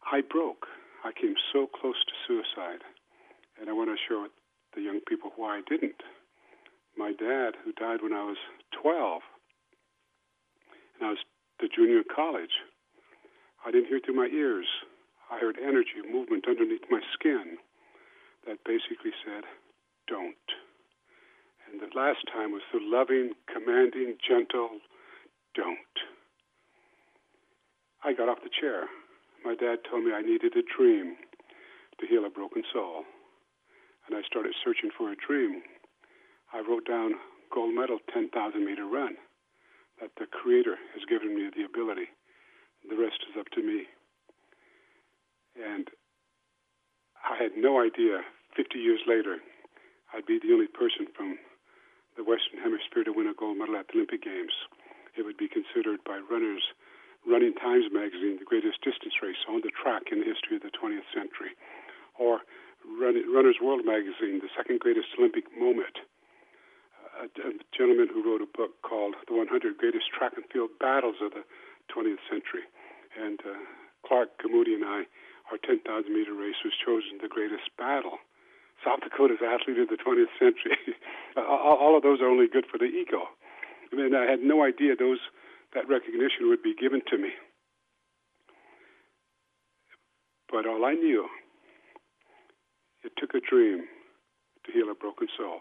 I 0.07 0.23
broke. 0.23 0.67
I 1.05 1.13
came 1.13 1.35
so 1.53 1.67
close 1.67 1.99
to 2.07 2.15
suicide. 2.27 2.83
And 3.61 3.69
I 3.69 3.73
want 3.73 3.91
to 3.91 4.21
with 4.23 4.31
the 4.75 4.83
young 4.83 5.01
people 5.09 5.33
why 5.37 5.59
I 5.59 5.63
didn't. 5.69 6.03
My 6.97 7.13
dad, 7.13 7.55
who 7.65 7.73
died 7.73 8.03
when 8.03 8.13
I 8.13 8.25
was 8.25 8.37
12, 8.83 9.23
and 10.99 11.07
I 11.07 11.11
was 11.11 11.19
the 11.61 11.69
junior 11.69 11.99
in 11.99 12.05
college, 12.15 12.63
I 13.65 13.71
didn't 13.71 13.89
hear 13.89 14.01
through 14.05 14.17
my 14.17 14.29
ears. 14.33 14.67
I 15.31 15.39
heard 15.39 15.59
energy, 15.59 16.01
movement 16.11 16.47
underneath 16.49 16.87
my 16.91 17.01
skin 17.15 17.59
that 18.47 18.63
basically 18.65 19.13
said, 19.25 19.43
don't. 20.07 20.47
And 21.71 21.81
the 21.81 21.91
last 21.95 22.25
time 22.33 22.53
was 22.53 22.63
the 22.73 22.81
loving, 22.81 23.33
commanding, 23.53 24.17
gentle, 24.23 24.79
don't. 25.55 25.95
I 28.05 28.13
got 28.13 28.29
off 28.29 28.39
the 28.43 28.51
chair. 28.51 28.87
My 29.45 29.55
dad 29.55 29.79
told 29.89 30.05
me 30.05 30.13
I 30.13 30.23
needed 30.23 30.55
a 30.57 30.63
dream 30.63 31.17
to 32.01 32.07
heal 32.07 32.25
a 32.25 32.31
broken 32.31 32.63
soul. 32.73 33.05
And 34.07 34.17
I 34.17 34.23
started 34.23 34.55
searching 34.65 34.91
for 34.97 35.11
a 35.11 35.17
dream. 35.17 35.63
I 36.53 36.63
wrote 36.63 36.87
down 36.87 37.15
gold 37.53 37.75
medal 37.75 37.99
10,000 38.13 38.31
meter 38.65 38.87
run 38.87 39.17
that 40.01 40.11
the 40.19 40.27
Creator 40.27 40.77
has 40.95 41.03
given 41.09 41.35
me 41.35 41.51
the 41.51 41.65
ability. 41.65 42.07
The 42.89 42.97
rest 42.97 43.19
is 43.31 43.39
up 43.39 43.49
to 43.55 43.63
me. 43.63 43.87
And 45.57 45.89
I 47.25 47.43
had 47.43 47.53
no 47.57 47.81
idea 47.81 48.23
50 48.57 48.79
years 48.79 49.01
later 49.07 49.39
I'd 50.15 50.27
be 50.27 50.39
the 50.39 50.53
only 50.53 50.69
person 50.69 51.07
from 51.17 51.39
to 53.57 53.65
win 53.65 53.73
a 53.73 53.81
gold 53.81 53.81
medal 53.81 53.81
at 53.81 53.89
the 53.89 53.95
Olympic 53.99 54.23
Games. 54.23 54.53
It 55.17 55.25
would 55.25 55.37
be 55.37 55.49
considered 55.49 56.05
by 56.05 56.21
runners, 56.21 56.63
Running 57.27 57.55
Times 57.55 57.89
magazine, 57.93 58.37
the 58.39 58.45
greatest 58.45 58.83
distance 58.85 59.15
race 59.23 59.41
on 59.49 59.63
the 59.65 59.73
track 59.73 60.13
in 60.13 60.21
the 60.21 60.29
history 60.29 60.57
of 60.57 60.63
the 60.63 60.71
20th 60.71 61.09
century, 61.11 61.57
or 62.19 62.41
Runner's 62.87 63.59
World 63.61 63.85
magazine, 63.85 64.39
the 64.39 64.53
second 64.57 64.81
greatest 64.81 65.09
Olympic 65.19 65.51
moment. 65.59 65.99
A, 67.19 67.25
a 67.49 67.53
gentleman 67.73 68.09
who 68.13 68.23
wrote 68.23 68.45
a 68.45 68.51
book 68.53 68.79
called 68.85 69.17
The 69.27 69.35
100 69.35 69.79
Greatest 69.81 70.13
Track 70.13 70.37
and 70.37 70.45
Field 70.53 70.71
Battles 70.79 71.17
of 71.25 71.33
the 71.33 71.43
20th 71.91 72.23
Century, 72.29 72.69
and 73.19 73.41
uh, 73.43 73.59
Clarke 74.07 74.37
Gammoudi 74.39 74.77
and 74.77 74.85
I, 74.85 75.09
our 75.51 75.59
10,000 75.59 75.83
meter 76.13 76.35
race 76.35 76.61
was 76.63 76.77
chosen 76.77 77.19
the 77.19 77.33
greatest 77.33 77.73
battle. 77.81 78.21
South 78.85 79.01
Dakota's 79.01 79.41
athlete 79.41 79.81
of 79.81 79.89
the 79.89 79.97
20th 79.97 80.31
century. 80.39 80.77
all 81.37 81.97
of 81.97 82.03
those 82.05 82.21
are 82.21 82.29
only 82.29 82.47
good 82.47 82.67
for 82.71 82.79
the 82.79 82.85
ego. 82.85 83.33
I 83.93 83.97
mean, 83.97 84.15
I 84.15 84.29
had 84.29 84.41
no 84.41 84.65
idea 84.65 84.97
those 84.97 85.21
that 85.75 85.89
recognition 85.89 86.49
would 86.49 86.63
be 86.63 86.75
given 86.75 87.03
to 87.11 87.19
me. 87.19 87.31
But 90.51 90.67
all 90.67 90.85
I 90.85 90.95
knew, 90.95 91.27
it 93.05 93.13
took 93.19 93.35
a 93.35 93.41
dream 93.41 93.85
to 94.65 94.73
heal 94.73 94.91
a 94.91 94.95
broken 94.95 95.29
soul. 95.37 95.61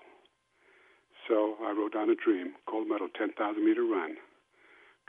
So 1.28 1.56
I 1.62 1.72
wrote 1.72 1.94
down 1.94 2.10
a 2.10 2.16
dream, 2.16 2.54
gold 2.70 2.88
medal, 2.88 3.08
10,000 3.18 3.34
meter 3.66 3.84
run, 3.84 4.16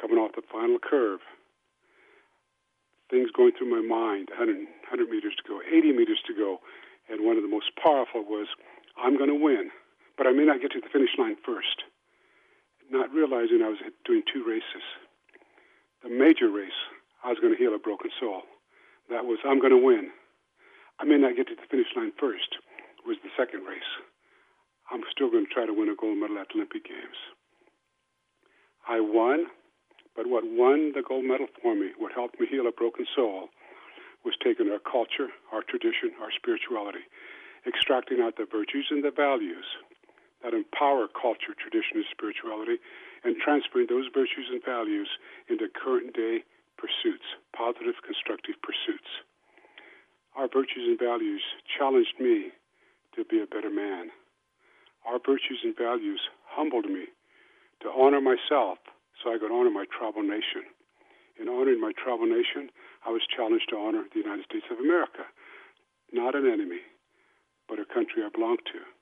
coming 0.01 0.17
off 0.17 0.33
the 0.35 0.43
final 0.51 0.79
curve. 0.79 1.21
Things 3.11 3.31
going 3.37 3.53
through 3.57 3.71
my 3.71 3.85
mind, 3.85 4.29
100, 4.31 4.57
100 4.57 5.09
meters 5.09 5.37
to 5.37 5.45
go, 5.47 5.61
80 5.61 5.93
meters 5.93 6.19
to 6.27 6.35
go. 6.35 6.59
And 7.09 7.25
one 7.25 7.37
of 7.37 7.43
the 7.43 7.49
most 7.49 7.71
powerful 7.81 8.25
was, 8.25 8.49
I'm 8.99 9.17
going 9.17 9.31
to 9.31 9.39
win, 9.39 9.71
but 10.19 10.27
I 10.27 10.33
may 10.33 10.45
not 10.45 10.61
get 10.61 10.73
to 10.73 10.81
the 10.81 10.89
finish 10.91 11.15
line 11.19 11.37
first 11.45 11.85
not 12.91 13.13
realizing 13.13 13.63
I 13.63 13.69
was 13.69 13.79
doing 14.05 14.23
two 14.33 14.45
races. 14.47 14.85
The 16.03 16.11
major 16.11 16.51
race, 16.51 16.79
I 17.25 17.29
was 17.29 17.39
going 17.41 17.53
to 17.53 17.59
heal 17.59 17.75
a 17.75 17.79
broken 17.79 18.11
soul. 18.21 18.43
That 19.11 19.25
was, 19.25 19.39
I'm 19.45 19.61
going 19.61 19.73
to 19.75 19.85
win. 19.85 20.11
I 20.99 21.05
may 21.05 21.17
not 21.17 21.37
get 21.37 21.49
to 21.49 21.55
the 21.55 21.67
finish 21.71 21.89
line 21.97 22.13
first, 22.19 22.57
was 23.07 23.17
the 23.23 23.31
second 23.37 23.65
race. 23.65 23.91
I'm 24.91 25.03
still 25.11 25.31
going 25.31 25.47
to 25.47 25.53
try 25.53 25.67
to 25.67 25.75
win 25.75 25.89
a 25.89 25.95
gold 25.95 26.19
medal 26.19 26.39
at 26.39 26.49
the 26.49 26.63
Olympic 26.63 26.85
Games. 26.85 27.19
I 28.89 29.01
won, 29.01 29.47
but 30.15 30.27
what 30.27 30.45
won 30.47 30.93
the 30.95 31.03
gold 31.03 31.25
medal 31.25 31.47
for 31.61 31.75
me, 31.75 31.91
what 31.99 32.13
helped 32.13 32.39
me 32.39 32.47
heal 32.47 32.67
a 32.67 32.73
broken 32.73 33.07
soul, 33.15 33.51
was 34.25 34.35
taking 34.43 34.71
our 34.71 34.79
culture, 34.79 35.31
our 35.53 35.63
tradition, 35.63 36.15
our 36.23 36.31
spirituality, 36.35 37.07
extracting 37.67 38.21
out 38.23 38.37
the 38.37 38.47
virtues 38.47 38.87
and 38.91 39.03
the 39.03 39.11
values 39.11 39.67
that 40.47 40.55
empower 40.55 41.11
culture, 41.11 41.59
tradition, 41.59 41.99
and 41.99 42.07
spirituality, 42.07 42.79
and 43.27 43.35
transferring 43.43 43.91
those 43.91 44.07
virtues 44.15 44.47
and 44.47 44.63
values 44.63 45.11
into 45.51 45.67
current 45.67 46.15
day 46.15 46.47
pursuits, 46.79 47.27
positive, 47.51 47.99
constructive 48.07 48.55
pursuits. 48.63 49.11
Our 50.39 50.47
virtues 50.47 50.87
and 50.87 50.95
values 50.95 51.43
challenged 51.67 52.15
me 52.23 52.55
to 53.19 53.27
be 53.27 53.43
a 53.43 53.51
better 53.51 53.75
man. 53.75 54.15
Our 55.03 55.19
virtues 55.19 55.67
and 55.67 55.75
values 55.75 56.23
humbled 56.47 56.87
me 56.87 57.11
to 57.83 57.91
honor 57.91 58.23
myself 58.23 58.79
so 59.19 59.35
I 59.35 59.43
could 59.43 59.51
honor 59.51 59.75
my 59.75 59.91
tribal 59.91 60.23
nation. 60.23 60.63
In 61.43 61.51
honoring 61.51 61.81
my 61.81 61.91
tribal 61.99 62.31
nation, 62.31 62.71
I 63.03 63.11
was 63.11 63.27
challenged 63.27 63.67
to 63.75 63.83
honor 63.83 64.07
the 64.15 64.23
United 64.23 64.47
States 64.47 64.71
of 64.71 64.79
America, 64.79 65.27
not 66.13 66.39
an 66.39 66.47
enemy, 66.47 66.87
but 67.67 67.83
a 67.83 67.89
country 67.89 68.23
I 68.23 68.31
belong 68.31 68.63
to 68.71 68.96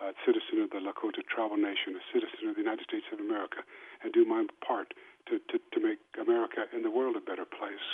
a 0.00 0.12
citizen 0.24 0.60
of 0.60 0.70
the 0.70 0.80
Lakota 0.80 1.24
tribal 1.24 1.56
nation, 1.56 1.96
a 1.96 2.04
citizen 2.12 2.48
of 2.48 2.54
the 2.56 2.62
United 2.62 2.84
States 2.84 3.08
of 3.12 3.20
America, 3.20 3.64
and 4.04 4.12
do 4.12 4.24
my 4.24 4.44
part 4.60 4.92
to, 5.28 5.40
to, 5.48 5.56
to 5.72 5.78
make 5.80 5.98
America 6.20 6.68
and 6.72 6.84
the 6.84 6.90
world 6.90 7.16
a 7.16 7.24
better 7.24 7.48
place. 7.48 7.86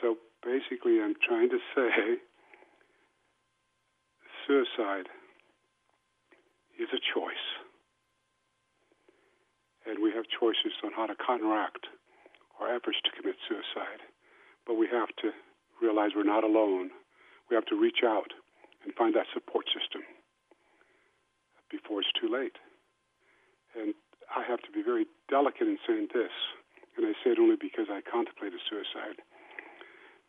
So 0.00 0.16
basically, 0.40 1.00
I'm 1.00 1.14
trying 1.20 1.50
to 1.50 1.60
say 1.76 2.16
suicide 4.48 5.12
is 6.80 6.88
a 6.92 7.00
choice. 7.00 7.46
And 9.86 10.02
we 10.02 10.10
have 10.12 10.24
choices 10.32 10.74
on 10.82 10.90
how 10.96 11.06
to 11.06 11.14
counteract 11.14 11.86
our 12.60 12.74
efforts 12.74 12.98
to 13.04 13.10
commit 13.12 13.36
suicide. 13.48 14.00
But 14.66 14.74
we 14.74 14.88
have 14.90 15.12
to 15.22 15.30
realize 15.80 16.10
we're 16.16 16.24
not 16.24 16.42
alone. 16.42 16.90
We 17.50 17.54
have 17.54 17.66
to 17.66 17.78
reach 17.78 18.02
out 18.04 18.32
and 18.82 18.94
find 18.94 19.14
that 19.14 19.26
support 19.32 19.66
system 19.70 20.02
before 21.70 22.00
it's 22.00 22.12
too 22.18 22.28
late. 22.28 22.56
And 23.74 23.94
I 24.34 24.42
have 24.48 24.62
to 24.62 24.70
be 24.72 24.82
very 24.82 25.06
delicate 25.28 25.68
in 25.68 25.78
saying 25.86 26.08
this, 26.14 26.32
and 26.96 27.06
I 27.06 27.12
say 27.22 27.32
it 27.32 27.38
only 27.38 27.56
because 27.60 27.86
I 27.90 28.00
contemplated 28.00 28.60
suicide. 28.68 29.20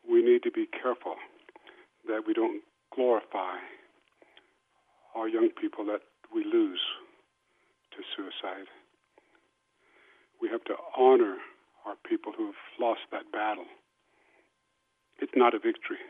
We 0.03 0.21
need 0.23 0.43
to 0.43 0.51
be 0.51 0.67
careful 0.67 1.15
that 2.07 2.23
we 2.27 2.33
don't 2.33 2.61
glorify 2.93 3.59
our 5.15 5.27
young 5.27 5.49
people 5.49 5.85
that 5.85 6.01
we 6.33 6.43
lose 6.43 6.81
to 7.91 7.99
suicide. 8.15 8.67
We 10.41 10.49
have 10.49 10.63
to 10.65 10.75
honor 10.97 11.37
our 11.85 11.95
people 12.07 12.31
who 12.35 12.47
have 12.47 12.61
lost 12.79 13.01
that 13.11 13.31
battle. 13.31 13.65
It's 15.19 15.33
not 15.35 15.55
a 15.55 15.59
victory, 15.59 16.03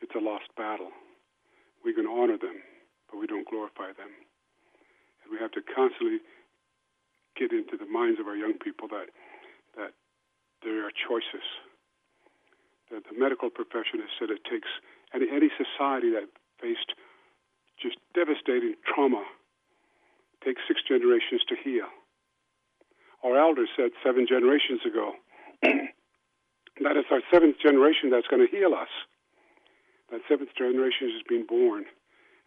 it's 0.00 0.14
a 0.14 0.18
lost 0.18 0.50
battle. 0.56 0.90
We 1.84 1.94
can 1.94 2.06
honor 2.06 2.38
them 2.38 2.56
but 3.14 3.22
we 3.22 3.30
don't 3.30 3.46
glorify 3.46 3.94
them. 3.94 4.10
And 5.22 5.30
we 5.30 5.38
have 5.38 5.54
to 5.54 5.62
constantly 5.62 6.18
get 7.38 7.54
into 7.54 7.78
the 7.78 7.86
minds 7.86 8.18
of 8.18 8.26
our 8.26 8.34
young 8.34 8.58
people 8.58 8.90
that 8.90 9.14
that 9.78 9.94
there 10.66 10.82
are 10.82 10.90
choices. 10.90 11.46
That 12.90 13.06
the 13.06 13.14
medical 13.14 13.54
profession 13.54 14.02
has 14.02 14.10
said 14.18 14.34
it 14.34 14.42
takes 14.42 14.66
any 15.14 15.30
any 15.30 15.46
society 15.54 16.10
that 16.10 16.26
faced 16.58 16.98
just 17.78 18.02
devastating 18.18 18.74
trauma 18.82 19.22
takes 20.42 20.66
six 20.66 20.82
generations 20.82 21.46
to 21.46 21.54
heal. 21.54 21.86
Our 23.22 23.38
elders 23.38 23.70
said 23.78 23.94
seven 24.02 24.26
generations 24.26 24.82
ago 24.82 25.14
that 25.62 26.98
it's 26.98 27.14
our 27.14 27.22
seventh 27.30 27.62
generation 27.62 28.10
that's 28.10 28.26
going 28.26 28.42
to 28.42 28.50
heal 28.50 28.74
us. 28.74 28.90
That 30.10 30.20
seventh 30.28 30.50
generation 30.58 31.14
has 31.14 31.22
been 31.26 31.46
born. 31.46 31.86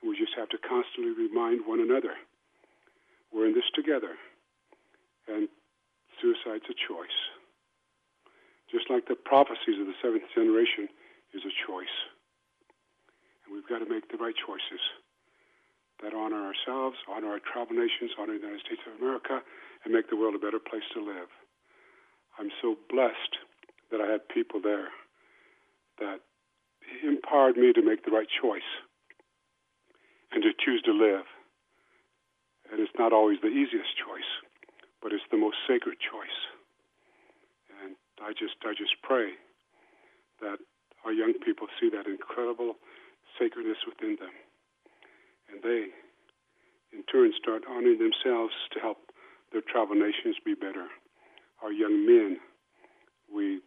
We 0.03 0.17
just 0.17 0.33
have 0.37 0.49
to 0.49 0.57
constantly 0.57 1.13
remind 1.13 1.65
one 1.65 1.79
another 1.79 2.13
we're 3.33 3.47
in 3.47 3.53
this 3.53 3.67
together. 3.75 4.15
And 5.27 5.49
suicide's 6.21 6.65
a 6.71 6.77
choice. 6.77 7.19
Just 8.71 8.89
like 8.89 9.07
the 9.07 9.15
prophecies 9.15 9.79
of 9.79 9.87
the 9.87 9.97
seventh 10.01 10.27
generation 10.33 10.87
is 11.33 11.43
a 11.43 11.53
choice. 11.67 11.95
And 13.43 13.55
we've 13.55 13.67
got 13.67 13.79
to 13.79 13.89
make 13.89 14.11
the 14.11 14.17
right 14.17 14.35
choices 14.35 14.81
that 16.03 16.13
honor 16.13 16.39
ourselves, 16.39 16.97
honor 17.09 17.35
our 17.35 17.41
tribal 17.41 17.75
nations, 17.75 18.11
honor 18.19 18.37
the 18.37 18.45
United 18.45 18.61
States 18.63 18.81
of 18.85 19.01
America, 19.01 19.41
and 19.83 19.93
make 19.93 20.09
the 20.09 20.15
world 20.15 20.35
a 20.35 20.39
better 20.39 20.59
place 20.59 20.85
to 20.93 21.01
live. 21.01 21.31
I'm 22.39 22.51
so 22.61 22.77
blessed 22.89 23.41
that 23.91 23.99
I 23.99 24.07
had 24.07 24.27
people 24.29 24.61
there 24.61 24.89
that 25.99 26.21
empowered 27.03 27.57
me 27.57 27.73
to 27.73 27.81
make 27.81 28.05
the 28.05 28.11
right 28.11 28.27
choice 28.29 28.69
and 30.31 30.43
to 30.43 30.51
choose 30.53 30.81
to 30.83 30.91
live. 30.91 31.25
And 32.71 32.79
it's 32.79 32.91
not 32.99 33.13
always 33.13 33.39
the 33.41 33.47
easiest 33.53 33.95
choice, 33.95 34.31
but 35.01 35.13
it's 35.13 35.23
the 35.31 35.37
most 35.37 35.57
sacred 35.67 35.97
choice. 36.03 36.39
And 37.83 37.95
I 38.19 38.33
just 38.33 38.59
I 38.67 38.73
just 38.75 38.99
pray 39.01 39.39
that 40.41 40.59
our 41.05 41.13
young 41.13 41.33
people 41.39 41.67
see 41.79 41.89
that 41.89 42.07
incredible 42.07 42.75
sacredness 43.39 43.77
within 43.87 44.17
them. 44.19 44.35
And 45.47 45.63
they 45.63 45.95
in 46.91 47.03
turn 47.07 47.31
start 47.39 47.63
honoring 47.69 47.99
themselves 47.99 48.53
to 48.73 48.79
help 48.79 48.97
their 49.51 49.61
tribal 49.61 49.95
nations 49.95 50.35
be 50.43 50.55
better. 50.55 50.87
Our 51.63 51.71
young 51.71 52.05
men, 52.05 52.37
we 53.33 53.61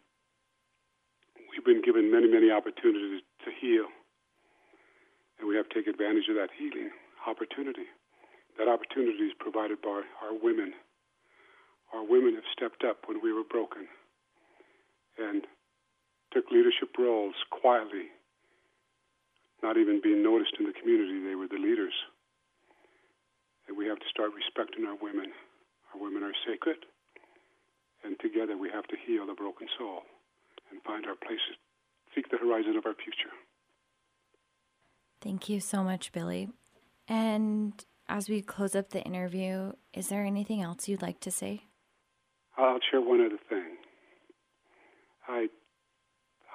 we've 1.49 1.65
been 1.65 1.83
given 1.83 2.13
many, 2.13 2.29
many 2.29 2.51
opportunities 2.51 3.23
to 3.45 3.51
heal 3.51 3.89
and 5.41 5.49
we 5.49 5.57
have 5.57 5.69
to 5.73 5.75
take 5.75 5.89
advantage 5.89 6.29
of 6.29 6.37
that 6.37 6.53
healing 6.53 6.93
opportunity. 7.27 7.89
That 8.61 8.69
opportunity 8.69 9.25
is 9.25 9.33
provided 9.41 9.81
by 9.81 10.05
our 10.21 10.37
women. 10.37 10.77
Our 11.97 12.05
women 12.05 12.37
have 12.37 12.45
stepped 12.53 12.85
up 12.85 13.09
when 13.09 13.25
we 13.25 13.33
were 13.33 13.49
broken, 13.49 13.89
and 15.19 15.43
took 16.33 16.45
leadership 16.53 16.93
roles 16.99 17.35
quietly, 17.51 18.13
not 19.63 19.77
even 19.77 20.01
being 20.05 20.23
noticed 20.23 20.55
in 20.61 20.67
the 20.67 20.77
community. 20.77 21.25
They 21.25 21.35
were 21.35 21.49
the 21.49 21.59
leaders. 21.59 21.97
And 23.67 23.77
we 23.77 23.87
have 23.87 23.99
to 23.99 24.13
start 24.13 24.31
respecting 24.37 24.85
our 24.85 24.97
women. 25.01 25.33
Our 25.95 26.01
women 26.01 26.23
are 26.23 26.37
sacred, 26.47 26.85
and 28.05 28.15
together 28.21 28.57
we 28.57 28.71
have 28.71 28.87
to 28.89 28.97
heal 29.07 29.27
the 29.27 29.35
broken 29.35 29.67
soul 29.79 30.07
and 30.71 30.79
find 30.83 31.07
our 31.07 31.19
places, 31.19 31.59
seek 32.15 32.31
the 32.31 32.39
horizon 32.39 32.77
of 32.77 32.87
our 32.87 32.95
future. 32.95 33.35
Thank 35.21 35.49
you 35.49 35.61
so 35.61 35.85
much, 35.85 36.13
Billy. 36.13 36.49
And 37.07 37.73
as 38.09 38.29
we 38.29 38.41
close 38.41 38.75
up 38.75 38.91
the 38.91 39.03
interview, 39.03 39.73
is 39.93 40.09
there 40.09 40.25
anything 40.25 40.63
else 40.63 40.89
you'd 40.89 41.03
like 41.03 41.21
to 41.21 41.31
say? 41.31 41.65
I'll 42.57 42.79
share 42.91 43.01
one 43.01 43.25
other 43.25 43.39
thing. 43.49 43.77
I 45.29 45.49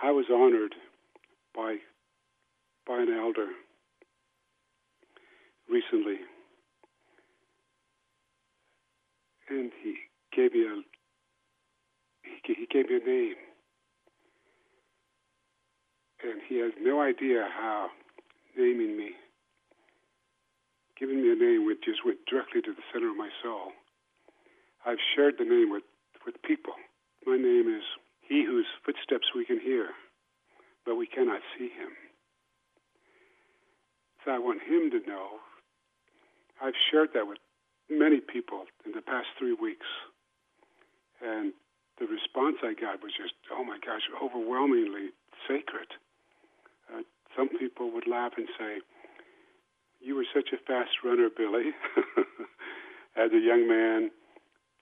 I 0.02 0.12
was 0.12 0.26
honored 0.32 0.76
by 1.56 1.78
by 2.86 3.00
an 3.00 3.14
elder 3.14 3.48
recently, 5.70 6.18
and 9.50 9.72
he 9.82 9.96
gave 10.36 10.54
me 10.54 10.66
a 10.66 10.82
he, 12.24 12.54
he 12.54 12.68
gave 12.70 12.90
me 12.90 12.98
a 12.98 13.08
name, 13.08 13.36
and 16.24 16.42
he 16.48 16.60
has 16.60 16.72
no 16.82 17.02
idea 17.02 17.48
how 17.56 17.88
naming 18.58 18.98
me, 18.98 19.12
giving 21.00 21.22
me 21.22 21.32
a 21.32 21.36
name 21.36 21.66
which 21.66 21.84
just 21.84 22.06
went 22.06 22.20
directly 22.30 22.62
to 22.62 22.74
the 22.74 22.84
center 22.92 23.10
of 23.10 23.18
my 23.18 23.30
soul. 23.44 23.72
I've 24.86 25.02
shared 25.16 25.36
the 25.38 25.46
name 25.46 25.72
with 25.72 25.84
with 26.26 26.42
people. 26.42 26.74
My 27.26 27.38
name 27.38 27.70
is 27.70 27.84
He 28.22 28.44
whose 28.44 28.66
footsteps 28.84 29.30
we 29.36 29.46
can 29.46 29.60
hear, 29.60 29.90
but 30.86 30.96
we 30.96 31.06
cannot 31.06 31.42
see 31.58 31.70
him. 31.70 31.94
So 34.24 34.32
I 34.32 34.40
want 34.40 34.62
him 34.66 34.90
to 34.90 35.08
know. 35.08 35.38
I've 36.62 36.74
shared 36.90 37.10
that 37.14 37.28
with 37.28 37.38
many 37.90 38.20
people 38.20 38.66
in 38.86 38.92
the 38.94 39.02
past 39.02 39.28
three 39.38 39.54
weeks. 39.54 39.86
And 41.22 41.54
the 42.00 42.08
response 42.08 42.58
I 42.64 42.74
got 42.74 43.02
was 43.04 43.14
just, 43.14 43.34
oh 43.54 43.64
my 43.64 43.78
gosh, 43.86 44.02
overwhelmingly 44.22 45.14
sacred. 45.48 45.94
Uh, 46.90 47.06
some 47.36 47.50
people 47.50 47.92
would 47.92 48.08
laugh 48.08 48.34
and 48.38 48.48
say, 48.58 48.80
You 50.02 50.16
were 50.16 50.26
such 50.34 50.50
a 50.54 50.58
fast 50.66 51.04
runner, 51.04 51.30
Billy. 51.36 51.72
As 53.18 53.32
a 53.32 53.40
young 53.40 53.68
man, 53.68 54.12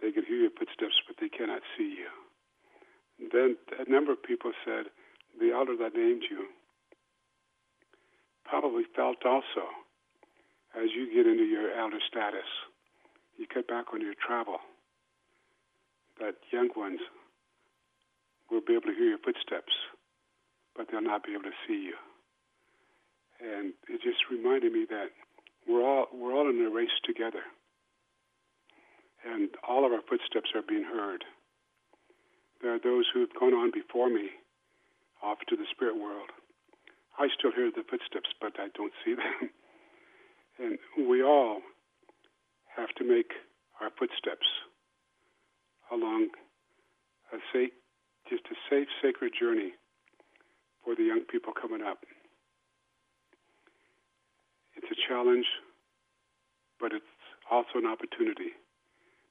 they 0.01 0.11
could 0.11 0.25
hear 0.25 0.37
your 0.37 0.51
footsteps, 0.51 0.97
but 1.07 1.17
they 1.21 1.29
cannot 1.29 1.61
see 1.77 1.95
you. 1.97 2.09
Then 3.31 3.57
a 3.79 3.89
number 3.89 4.11
of 4.11 4.21
people 4.23 4.51
said, 4.65 4.85
the 5.39 5.51
elder 5.51 5.75
that 5.77 5.95
named 5.95 6.23
you 6.29 6.45
probably 8.43 8.83
felt 8.95 9.25
also 9.25 9.69
as 10.75 10.89
you 10.95 11.07
get 11.13 11.27
into 11.27 11.43
your 11.45 11.71
elder 11.77 11.99
status, 12.07 12.49
you 13.37 13.45
cut 13.47 13.67
back 13.67 13.93
on 13.93 14.01
your 14.01 14.13
travel, 14.15 14.57
that 16.19 16.35
young 16.51 16.69
ones 16.75 16.99
will 18.49 18.61
be 18.61 18.73
able 18.73 18.89
to 18.89 18.93
hear 18.93 19.09
your 19.09 19.17
footsteps, 19.19 19.73
but 20.75 20.87
they'll 20.91 21.01
not 21.01 21.23
be 21.23 21.33
able 21.33 21.43
to 21.43 21.57
see 21.67 21.81
you. 21.81 21.95
And 23.43 23.73
it 23.89 24.01
just 24.01 24.23
reminded 24.31 24.71
me 24.71 24.85
that 24.89 25.11
we're 25.67 25.83
all 25.83 26.07
we're 26.13 26.33
all 26.33 26.49
in 26.49 26.65
a 26.65 26.69
race 26.69 26.95
together 27.05 27.43
and 29.25 29.49
all 29.67 29.85
of 29.85 29.91
our 29.91 30.01
footsteps 30.09 30.51
are 30.55 30.61
being 30.67 30.83
heard. 30.83 31.23
There 32.61 32.73
are 32.73 32.79
those 32.79 33.05
who 33.13 33.21
have 33.21 33.33
gone 33.39 33.53
on 33.53 33.71
before 33.71 34.09
me 34.09 34.29
off 35.21 35.39
to 35.47 35.55
the 35.55 35.65
spirit 35.71 35.95
world. 35.95 36.29
I 37.17 37.27
still 37.37 37.51
hear 37.51 37.71
the 37.71 37.83
footsteps, 37.89 38.29
but 38.41 38.53
I 38.59 38.67
don't 38.75 38.93
see 39.05 39.15
them. 39.15 39.49
And 40.59 40.77
we 41.09 41.23
all 41.23 41.61
have 42.77 42.89
to 42.99 43.03
make 43.03 43.31
our 43.81 43.89
footsteps 43.97 44.45
along 45.91 46.29
a 47.33 47.37
safe, 47.51 47.71
just 48.29 48.43
a 48.51 48.55
safe, 48.69 48.87
sacred 49.01 49.33
journey 49.33 49.73
for 50.85 50.93
the 50.93 51.01
young 51.01 51.21
people 51.21 51.53
coming 51.59 51.81
up. 51.81 52.05
It's 54.83 54.91
a 54.91 55.07
challenge, 55.07 55.45
but 56.77 56.91
it's 56.91 57.05
also 57.49 57.79
an 57.79 57.87
opportunity 57.87 58.51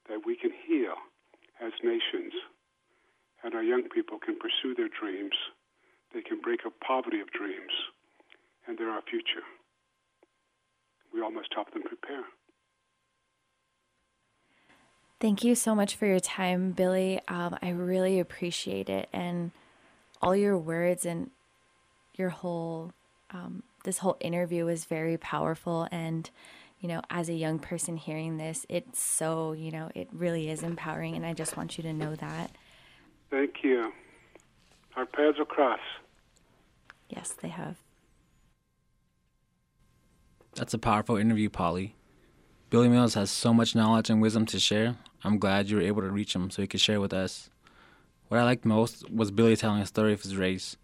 that 0.09 0.25
we 0.25 0.35
can 0.35 0.49
heal 0.65 0.95
as 1.61 1.71
nations, 1.83 2.33
and 3.43 3.53
our 3.53 3.61
young 3.61 3.83
people 3.93 4.17
can 4.17 4.35
pursue 4.39 4.73
their 4.73 4.89
dreams. 4.89 5.35
They 6.11 6.21
can 6.21 6.41
break 6.41 6.61
a 6.65 6.71
poverty 6.83 7.19
of 7.19 7.29
dreams, 7.31 7.71
and 8.67 8.77
they're 8.79 8.89
our 8.89 9.03
future. 9.07 9.45
We 11.13 11.21
all 11.21 11.31
must 11.31 11.53
help 11.53 11.71
them 11.71 11.83
prepare. 11.83 12.23
Thank 15.19 15.43
you 15.43 15.53
so 15.53 15.75
much 15.75 15.95
for 15.95 16.07
your 16.07 16.19
time, 16.19 16.71
Billy. 16.71 17.21
Um, 17.27 17.57
I 17.61 17.69
really 17.69 18.19
appreciate 18.19 18.89
it, 18.89 19.07
and 19.13 19.51
all 20.19 20.35
your 20.35 20.57
words 20.57 21.05
and 21.05 21.29
your 22.15 22.29
whole 22.29 22.91
um, 23.31 23.61
this 23.83 23.99
whole 23.99 24.17
interview 24.19 24.65
was 24.65 24.85
very 24.85 25.17
powerful 25.17 25.87
and 25.91 26.29
you 26.83 26.89
know, 26.89 27.01
as 27.09 27.29
a 27.29 27.33
young 27.33 27.59
person 27.59 27.95
hearing 27.95 28.35
this, 28.35 28.65
it's 28.67 29.01
so, 29.01 29.53
you 29.53 29.71
know, 29.71 29.89
it 29.95 30.09
really 30.11 30.49
is 30.49 30.63
empowering. 30.63 31.15
And 31.15 31.25
I 31.25 31.31
just 31.31 31.55
want 31.55 31.77
you 31.77 31.83
to 31.83 31.93
know 31.93 32.13
that. 32.15 32.51
Thank 33.31 33.63
you. 33.63 33.93
Our 34.97 35.05
paths 35.05 35.37
will 35.37 35.45
cross. 35.45 35.79
Yes, 37.07 37.29
they 37.41 37.47
have. 37.47 37.77
That's 40.55 40.73
a 40.73 40.77
powerful 40.77 41.15
interview, 41.15 41.49
Polly. 41.49 41.95
Billy 42.69 42.89
Mills 42.89 43.13
has 43.13 43.31
so 43.31 43.53
much 43.53 43.75
knowledge 43.75 44.09
and 44.09 44.21
wisdom 44.21 44.45
to 44.47 44.59
share. 44.59 44.97
I'm 45.23 45.39
glad 45.39 45.69
you 45.69 45.77
were 45.77 45.83
able 45.83 46.01
to 46.01 46.09
reach 46.11 46.35
him 46.35 46.49
so 46.49 46.61
he 46.61 46.67
could 46.67 46.81
share 46.81 46.99
with 46.99 47.13
us. 47.13 47.49
What 48.27 48.41
I 48.41 48.43
liked 48.43 48.65
most 48.65 49.09
was 49.09 49.31
Billy 49.31 49.55
telling 49.55 49.81
a 49.81 49.85
story 49.85 50.11
of 50.11 50.21
his 50.21 50.35
race. 50.35 50.75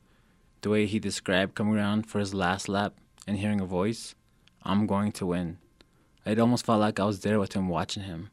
The 0.62 0.70
way 0.70 0.86
he 0.86 1.00
described 1.00 1.56
coming 1.56 1.76
around 1.76 2.08
for 2.08 2.20
his 2.20 2.34
last 2.34 2.68
lap 2.68 2.94
and 3.28 3.38
hearing 3.38 3.62
a 3.62 3.66
voice 3.66 4.16
I'm 4.64 4.88
going 4.88 5.12
to 5.14 5.26
win. 5.26 5.58
It 6.26 6.40
almost 6.40 6.66
felt 6.66 6.82
like 6.82 7.00
I 7.00 7.06
was 7.06 7.22
there 7.22 7.40
with 7.40 7.54
him 7.54 7.70
watching 7.70 8.04
him. 8.04 8.30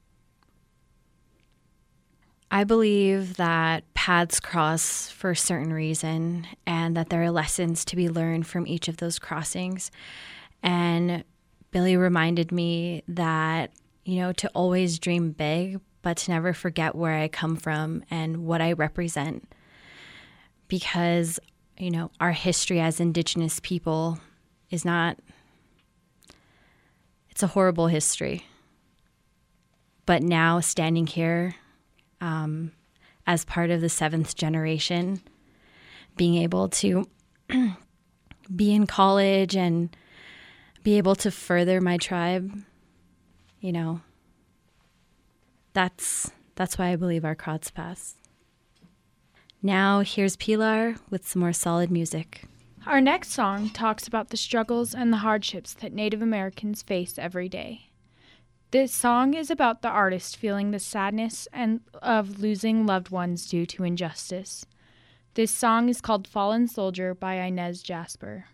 I 2.51 2.65
believe 2.65 3.37
that 3.37 3.93
paths 3.95 4.41
cross 4.41 5.09
for 5.09 5.31
a 5.31 5.37
certain 5.37 5.73
reason 5.73 6.47
and 6.67 6.97
that 6.97 7.11
there 7.11 7.23
are 7.23 7.31
lessons 7.31 7.85
to 7.87 7.97
be 7.97 8.09
learned 8.09 8.47
from 8.47 8.67
each 8.67 8.89
of 8.89 8.99
those 8.99 9.19
crossings. 9.19 9.91
And 10.63 11.25
Billy 11.71 11.97
reminded 11.97 12.53
me 12.53 13.03
that, 13.09 13.73
you 14.05 14.21
know, 14.21 14.33
to 14.33 14.49
always 14.55 14.99
dream 14.99 15.33
big, 15.33 15.81
but 16.03 16.19
to 16.19 16.31
never 16.31 16.53
forget 16.53 16.95
where 16.95 17.15
I 17.15 17.29
come 17.29 17.57
from 17.57 18.05
and 18.11 18.47
what 18.47 18.61
I 18.61 18.73
represent. 18.73 19.49
Because, 20.69 21.41
you 21.79 21.91
know, 21.91 22.11
our 22.21 22.33
history 22.33 22.81
as 22.81 23.01
Indigenous 23.01 23.61
people 23.61 24.19
is 24.71 24.85
not 24.85 25.19
it's 27.37 27.43
a 27.43 27.49
horrible 27.49 27.89
history. 27.89 28.47
But 30.07 30.23
now, 30.23 30.61
standing 30.61 31.07
here 31.07 31.55
um, 32.19 32.73
as 33.27 33.45
part 33.45 33.71
of 33.71 33.83
the 33.83 33.91
seventh 33.91 34.37
generation, 34.37 35.21
being 36.17 36.37
able 36.37 36.71
to 36.71 37.07
be 38.57 38.73
in 38.73 38.87
college 38.87 39.55
and 39.55 39.95
be 40.83 40.97
able 40.97 41.15
to 41.17 41.31
further 41.31 41.79
my 41.83 41.99
tribe, 41.99 42.59
you 43.61 43.73
know, 43.73 44.01
that's 45.75 46.31
that's 46.55 46.79
why 46.79 46.87
I 46.87 46.97
believe 46.97 47.27
our 47.27 47.35
cross 47.35 47.71
pass. 47.71 48.15
Now 49.63 50.01
here's 50.01 50.37
Pilar 50.37 50.97
with 51.11 51.27
some 51.27 51.41
more 51.41 51.53
solid 51.53 51.91
music. 51.91 52.45
Our 52.87 53.01
next 53.01 53.33
song 53.33 53.71
talks 53.71 54.07
about 54.07 54.29
the 54.29 54.37
struggles 54.37 54.95
and 54.95 55.13
the 55.13 55.19
hardships 55.19 55.75
that 55.75 55.93
Native 55.93 56.23
Americans 56.23 56.83
face 56.83 57.19
every 57.19 57.49
day. 57.49 57.91
This 58.71 58.93
song 58.93 59.35
is 59.35 59.51
about 59.51 59.83
the 59.83 59.89
artist 59.89 60.37
feeling 60.37 60.71
the 60.71 60.79
sadness 60.79 61.49
and 61.53 61.81
of 61.95 62.41
losing 62.41 62.87
loved 62.87 63.11
ones 63.11 63.47
due 63.47 63.67
to 63.67 63.85
injustice. 63.85 64.67
This 65.35 65.51
song 65.51 65.89
is 65.89 66.01
called 66.01 66.29
Fallen 66.29 66.69
Soldier 66.69 67.15
by 67.15 67.35
Inez 67.35 67.83
Jasper. 67.83 68.47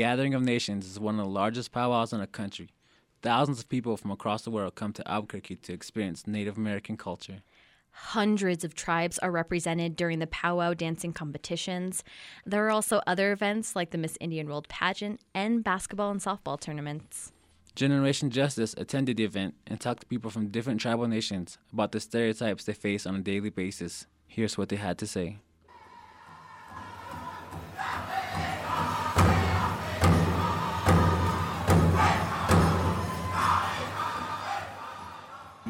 Gathering 0.00 0.32
of 0.32 0.40
Nations 0.40 0.86
is 0.86 0.98
one 0.98 1.20
of 1.20 1.26
the 1.26 1.30
largest 1.30 1.72
powwows 1.72 2.14
in 2.14 2.20
the 2.20 2.26
country. 2.26 2.70
Thousands 3.20 3.60
of 3.60 3.68
people 3.68 3.98
from 3.98 4.10
across 4.10 4.40
the 4.40 4.50
world 4.50 4.74
come 4.74 4.94
to 4.94 5.06
Albuquerque 5.06 5.56
to 5.56 5.74
experience 5.74 6.26
Native 6.26 6.56
American 6.56 6.96
culture. 6.96 7.42
Hundreds 7.90 8.64
of 8.64 8.74
tribes 8.74 9.18
are 9.18 9.30
represented 9.30 9.96
during 9.96 10.18
the 10.18 10.26
powwow 10.26 10.72
dancing 10.72 11.12
competitions. 11.12 12.02
There 12.46 12.66
are 12.66 12.70
also 12.70 13.02
other 13.06 13.30
events 13.30 13.76
like 13.76 13.90
the 13.90 13.98
Miss 13.98 14.16
Indian 14.22 14.48
World 14.48 14.68
pageant 14.70 15.20
and 15.34 15.62
basketball 15.62 16.10
and 16.10 16.20
softball 16.22 16.58
tournaments. 16.58 17.32
Generation 17.74 18.30
Justice 18.30 18.74
attended 18.78 19.18
the 19.18 19.24
event 19.24 19.54
and 19.66 19.78
talked 19.78 20.00
to 20.00 20.06
people 20.06 20.30
from 20.30 20.48
different 20.48 20.80
tribal 20.80 21.08
nations 21.08 21.58
about 21.74 21.92
the 21.92 22.00
stereotypes 22.00 22.64
they 22.64 22.72
face 22.72 23.04
on 23.04 23.16
a 23.16 23.20
daily 23.20 23.50
basis. 23.50 24.06
Here's 24.26 24.56
what 24.56 24.70
they 24.70 24.76
had 24.76 24.96
to 24.96 25.06
say. 25.06 25.40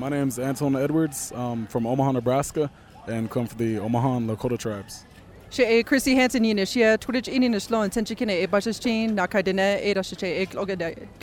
My 0.00 0.08
name's 0.08 0.38
Anton 0.38 0.76
Edwards. 0.76 1.30
I'm 1.36 1.66
from 1.66 1.86
Omaha, 1.86 2.12
Nebraska, 2.12 2.70
and 3.06 3.30
come 3.30 3.46
from 3.46 3.58
the 3.58 3.78
Omaha 3.78 4.16
and 4.16 4.30
Lakota 4.30 4.58
tribes. 4.58 5.04
She 5.50 5.62
e 5.62 5.82
Chrissy 5.82 6.14
Hansen 6.14 6.42
yine 6.42 6.64
she 6.64 6.80
twitch 6.96 7.26
ini 7.26 7.50
na 7.50 7.58
slow 7.58 7.82
and 7.82 7.92
tenchikine 7.92 8.42
e 8.42 8.46
bashashin 8.46 9.12
na 9.12 9.26
kaidene 9.26 9.84
e 9.84 9.92
dash 9.92 10.14
e 10.22 10.46
oga 10.46 10.74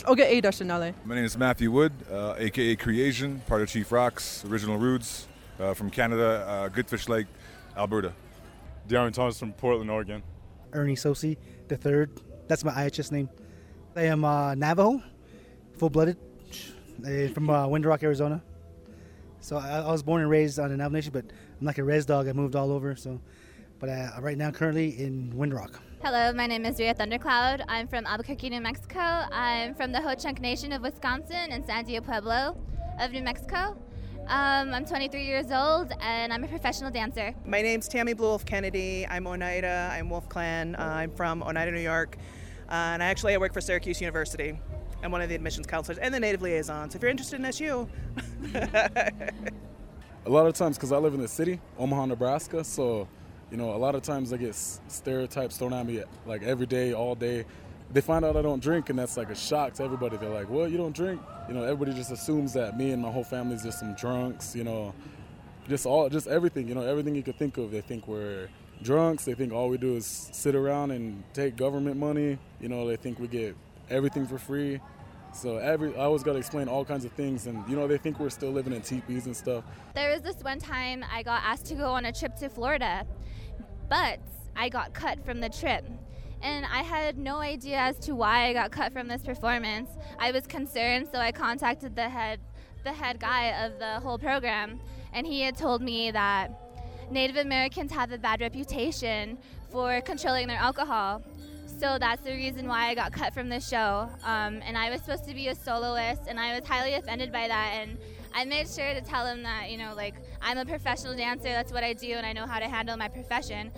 oga 0.05 0.31
e 0.31 0.41
dash 0.41 0.61
nale. 0.61 0.93
My 1.05 1.15
name 1.15 1.25
is 1.25 1.35
Matthew 1.35 1.71
Wood, 1.71 1.91
uh, 2.11 2.35
aka 2.37 2.75
Creation, 2.75 3.41
part 3.47 3.63
of 3.63 3.67
Chief 3.67 3.91
Rocks, 3.91 4.45
original 4.45 4.77
roots 4.77 5.27
uh, 5.59 5.73
from 5.73 5.89
Canada, 5.89 6.45
uh, 6.47 6.67
Goodfish 6.67 7.09
Lake, 7.09 7.25
Alberta. 7.75 8.13
Darren 8.87 9.11
Thomas 9.11 9.39
from 9.39 9.53
Portland, 9.53 9.89
Oregon. 9.89 10.21
Ernie 10.71 10.95
Sosi, 10.95 11.35
the 11.67 11.77
third. 11.77 12.21
That's 12.47 12.63
my 12.63 12.73
IHS 12.73 13.11
name. 13.11 13.27
I 13.95 14.03
am 14.03 14.23
uh, 14.23 14.53
Navajo, 14.53 15.01
full-blooded, 15.79 16.15
uh, 17.03 17.27
from 17.33 17.49
uh, 17.49 17.67
Window 17.67 17.89
Rock, 17.89 18.03
Arizona. 18.03 18.43
So 19.47 19.55
I, 19.55 19.79
I 19.79 19.89
was 19.89 20.03
born 20.03 20.21
and 20.21 20.29
raised 20.29 20.59
on 20.59 20.71
the 20.71 20.75
Navajo 20.75 20.95
Nation, 20.95 21.11
but 21.13 21.23
I'm 21.23 21.65
like 21.65 21.77
a 21.77 21.83
res 21.85 22.05
dog. 22.05 22.27
I 22.27 22.33
moved 22.33 22.57
all 22.57 22.69
over. 22.69 22.97
So, 22.97 23.21
but 23.79 23.87
uh, 23.87 24.09
right 24.19 24.37
now, 24.37 24.51
currently 24.51 24.99
in 24.99 25.31
Window 25.37 25.55
Rock. 25.55 25.79
Hello, 26.03 26.33
my 26.33 26.47
name 26.47 26.65
is 26.65 26.77
Ria 26.79 26.93
Thundercloud. 26.93 27.63
I'm 27.69 27.87
from 27.87 28.05
Albuquerque, 28.05 28.49
New 28.49 28.59
Mexico. 28.59 28.99
I'm 28.99 29.73
from 29.73 29.93
the 29.93 30.01
Ho 30.01 30.15
Chunk 30.15 30.41
Nation 30.41 30.73
of 30.73 30.81
Wisconsin 30.81 31.47
and 31.51 31.63
Sandia 31.63 32.03
Pueblo 32.03 32.57
of 32.99 33.11
New 33.13 33.21
Mexico. 33.21 33.77
Um, 34.27 34.73
I'm 34.73 34.85
23 34.85 35.23
years 35.23 35.49
old 35.49 35.93
and 36.01 36.33
I'm 36.33 36.43
a 36.43 36.47
professional 36.49 36.91
dancer. 36.91 37.33
My 37.45 37.61
name's 37.61 37.87
Tammy 37.87 38.11
Blue 38.11 38.27
Wolf 38.27 38.45
Kennedy. 38.45 39.07
I'm 39.09 39.25
Oneida. 39.27 39.89
I'm 39.93 40.09
Wolf 40.09 40.27
Clan. 40.27 40.75
Uh, 40.75 40.83
I'm 40.83 41.11
from 41.11 41.41
Oneida, 41.41 41.71
New 41.71 41.79
York. 41.79 42.17
Uh, 42.67 42.73
and 42.73 43.01
I 43.01 43.05
actually 43.05 43.33
I 43.33 43.37
work 43.37 43.53
for 43.53 43.61
Syracuse 43.61 44.01
University. 44.01 44.59
I'm 45.03 45.11
one 45.11 45.21
of 45.21 45.29
the 45.29 45.35
admissions 45.35 45.67
counselors 45.67 45.97
and 45.97 46.13
the 46.13 46.19
native 46.19 46.41
liaisons. 46.41 46.93
So 46.93 46.97
if 46.97 47.01
you're 47.01 47.11
interested 47.11 47.39
in 47.39 47.45
SU. 47.45 47.87
a 50.25 50.29
lot 50.29 50.47
of 50.47 50.53
times, 50.53 50.77
because 50.77 50.91
I 50.91 50.97
live 50.97 51.13
in 51.13 51.21
the 51.21 51.27
city, 51.27 51.59
Omaha, 51.77 52.07
Nebraska, 52.07 52.63
so 52.63 53.07
you 53.51 53.57
know, 53.57 53.73
a 53.73 53.77
lot 53.77 53.95
of 53.95 54.01
times 54.01 54.33
I 54.33 54.37
get 54.37 54.55
stereotypes 54.55 55.57
thrown 55.57 55.73
at 55.73 55.85
me 55.85 56.03
like 56.25 56.43
every 56.43 56.65
day, 56.65 56.93
all 56.93 57.15
day. 57.15 57.45
They 57.93 58.01
find 58.01 58.25
out 58.25 58.35
I 58.35 58.41
don't 58.41 58.61
drink, 58.61 58.89
and 58.89 58.99
that's 58.99 59.15
like 59.15 59.29
a 59.29 59.35
shock 59.35 59.73
to 59.75 59.83
everybody. 59.83 60.17
They're 60.17 60.29
like, 60.29 60.49
"Well, 60.49 60.67
You 60.67 60.77
don't 60.77 60.93
drink?" 60.93 61.21
You 61.47 61.53
know, 61.53 61.63
everybody 61.63 61.93
just 61.93 62.11
assumes 62.11 62.51
that 62.53 62.77
me 62.77 62.91
and 62.91 63.01
my 63.01 63.09
whole 63.09 63.23
family's 63.23 63.63
just 63.63 63.79
some 63.79 63.93
drunks. 63.93 64.53
You 64.53 64.65
know, 64.65 64.93
just 65.69 65.85
all, 65.85 66.09
just 66.09 66.27
everything. 66.27 66.67
You 66.67 66.75
know, 66.75 66.81
everything 66.81 67.15
you 67.15 67.23
could 67.23 67.39
think 67.39 67.57
of. 67.57 67.71
They 67.71 67.79
think 67.79 68.05
we're 68.09 68.49
drunks. 68.83 69.23
They 69.23 69.33
think 69.33 69.53
all 69.53 69.69
we 69.69 69.77
do 69.77 69.95
is 69.95 70.29
sit 70.33 70.53
around 70.53 70.91
and 70.91 71.23
take 71.33 71.55
government 71.55 71.95
money. 71.95 72.37
You 72.59 72.67
know, 72.67 72.85
they 72.85 72.97
think 72.97 73.19
we 73.19 73.29
get 73.29 73.55
everything 73.89 74.25
for 74.25 74.37
free. 74.37 74.79
So 75.33 75.57
every 75.57 75.95
I 75.95 76.05
always 76.05 76.23
got 76.23 76.33
to 76.33 76.39
explain 76.39 76.67
all 76.67 76.85
kinds 76.85 77.05
of 77.05 77.11
things, 77.11 77.47
and 77.47 77.67
you 77.69 77.75
know 77.75 77.87
they 77.87 77.97
think 77.97 78.19
we're 78.19 78.29
still 78.29 78.51
living 78.51 78.73
in 78.73 78.81
teepees 78.81 79.25
and 79.25 79.35
stuff. 79.35 79.63
There 79.93 80.11
was 80.11 80.21
this 80.21 80.43
one 80.43 80.59
time 80.59 81.03
I 81.11 81.23
got 81.23 81.41
asked 81.43 81.65
to 81.67 81.75
go 81.75 81.91
on 81.91 82.05
a 82.05 82.11
trip 82.11 82.35
to 82.37 82.49
Florida, 82.49 83.05
but 83.89 84.19
I 84.55 84.69
got 84.69 84.93
cut 84.93 85.23
from 85.25 85.39
the 85.39 85.49
trip. 85.49 85.85
And 86.41 86.65
I 86.65 86.83
had 86.83 87.17
no 87.17 87.37
idea 87.37 87.77
as 87.77 87.97
to 87.99 88.13
why 88.13 88.47
I 88.47 88.53
got 88.53 88.71
cut 88.71 88.93
from 88.93 89.07
this 89.07 89.23
performance. 89.23 89.89
I 90.19 90.31
was 90.31 90.45
concerned, 90.45 91.07
so 91.11 91.19
I 91.19 91.31
contacted 91.31 91.95
the 91.95 92.09
head 92.09 92.39
the 92.83 92.93
head 92.93 93.19
guy 93.19 93.65
of 93.65 93.79
the 93.79 93.99
whole 93.99 94.17
program, 94.17 94.79
and 95.13 95.27
he 95.27 95.41
had 95.41 95.57
told 95.57 95.81
me 95.81 96.11
that 96.11 96.51
Native 97.11 97.37
Americans 97.37 97.91
have 97.91 98.11
a 98.11 98.17
bad 98.17 98.39
reputation 98.41 99.37
for 99.69 100.01
controlling 100.01 100.47
their 100.47 100.57
alcohol. 100.57 101.21
So 101.79 101.99
that's 101.99 102.23
the 102.23 102.31
reason 102.31 102.67
why 102.67 102.87
I 102.87 102.95
got 102.95 103.11
cut 103.11 103.33
from 103.33 103.49
the 103.49 103.59
show. 103.59 104.09
Um, 104.23 104.61
and 104.65 104.75
I 104.75 104.89
was 104.89 105.01
supposed 105.01 105.25
to 105.25 105.33
be 105.35 105.49
a 105.49 105.55
soloist, 105.55 106.23
and 106.27 106.39
I 106.39 106.57
was 106.57 106.67
highly 106.67 106.95
offended 106.95 107.31
by 107.31 107.47
that. 107.47 107.73
And 107.75 107.97
I 108.33 108.45
made 108.45 108.67
sure 108.67 108.95
to 108.95 109.01
tell 109.01 109.27
him 109.27 109.43
that, 109.43 109.69
you 109.69 109.77
know, 109.77 109.93
like, 109.95 110.15
I'm 110.41 110.57
a 110.57 110.65
professional 110.65 111.15
dancer, 111.15 111.49
that's 111.49 111.71
what 111.71 111.83
I 111.83 111.93
do, 111.93 112.13
and 112.13 112.25
I 112.25 112.33
know 112.33 112.47
how 112.47 112.59
to 112.59 112.67
handle 112.67 112.97
my 112.97 113.07
profession. 113.07 113.71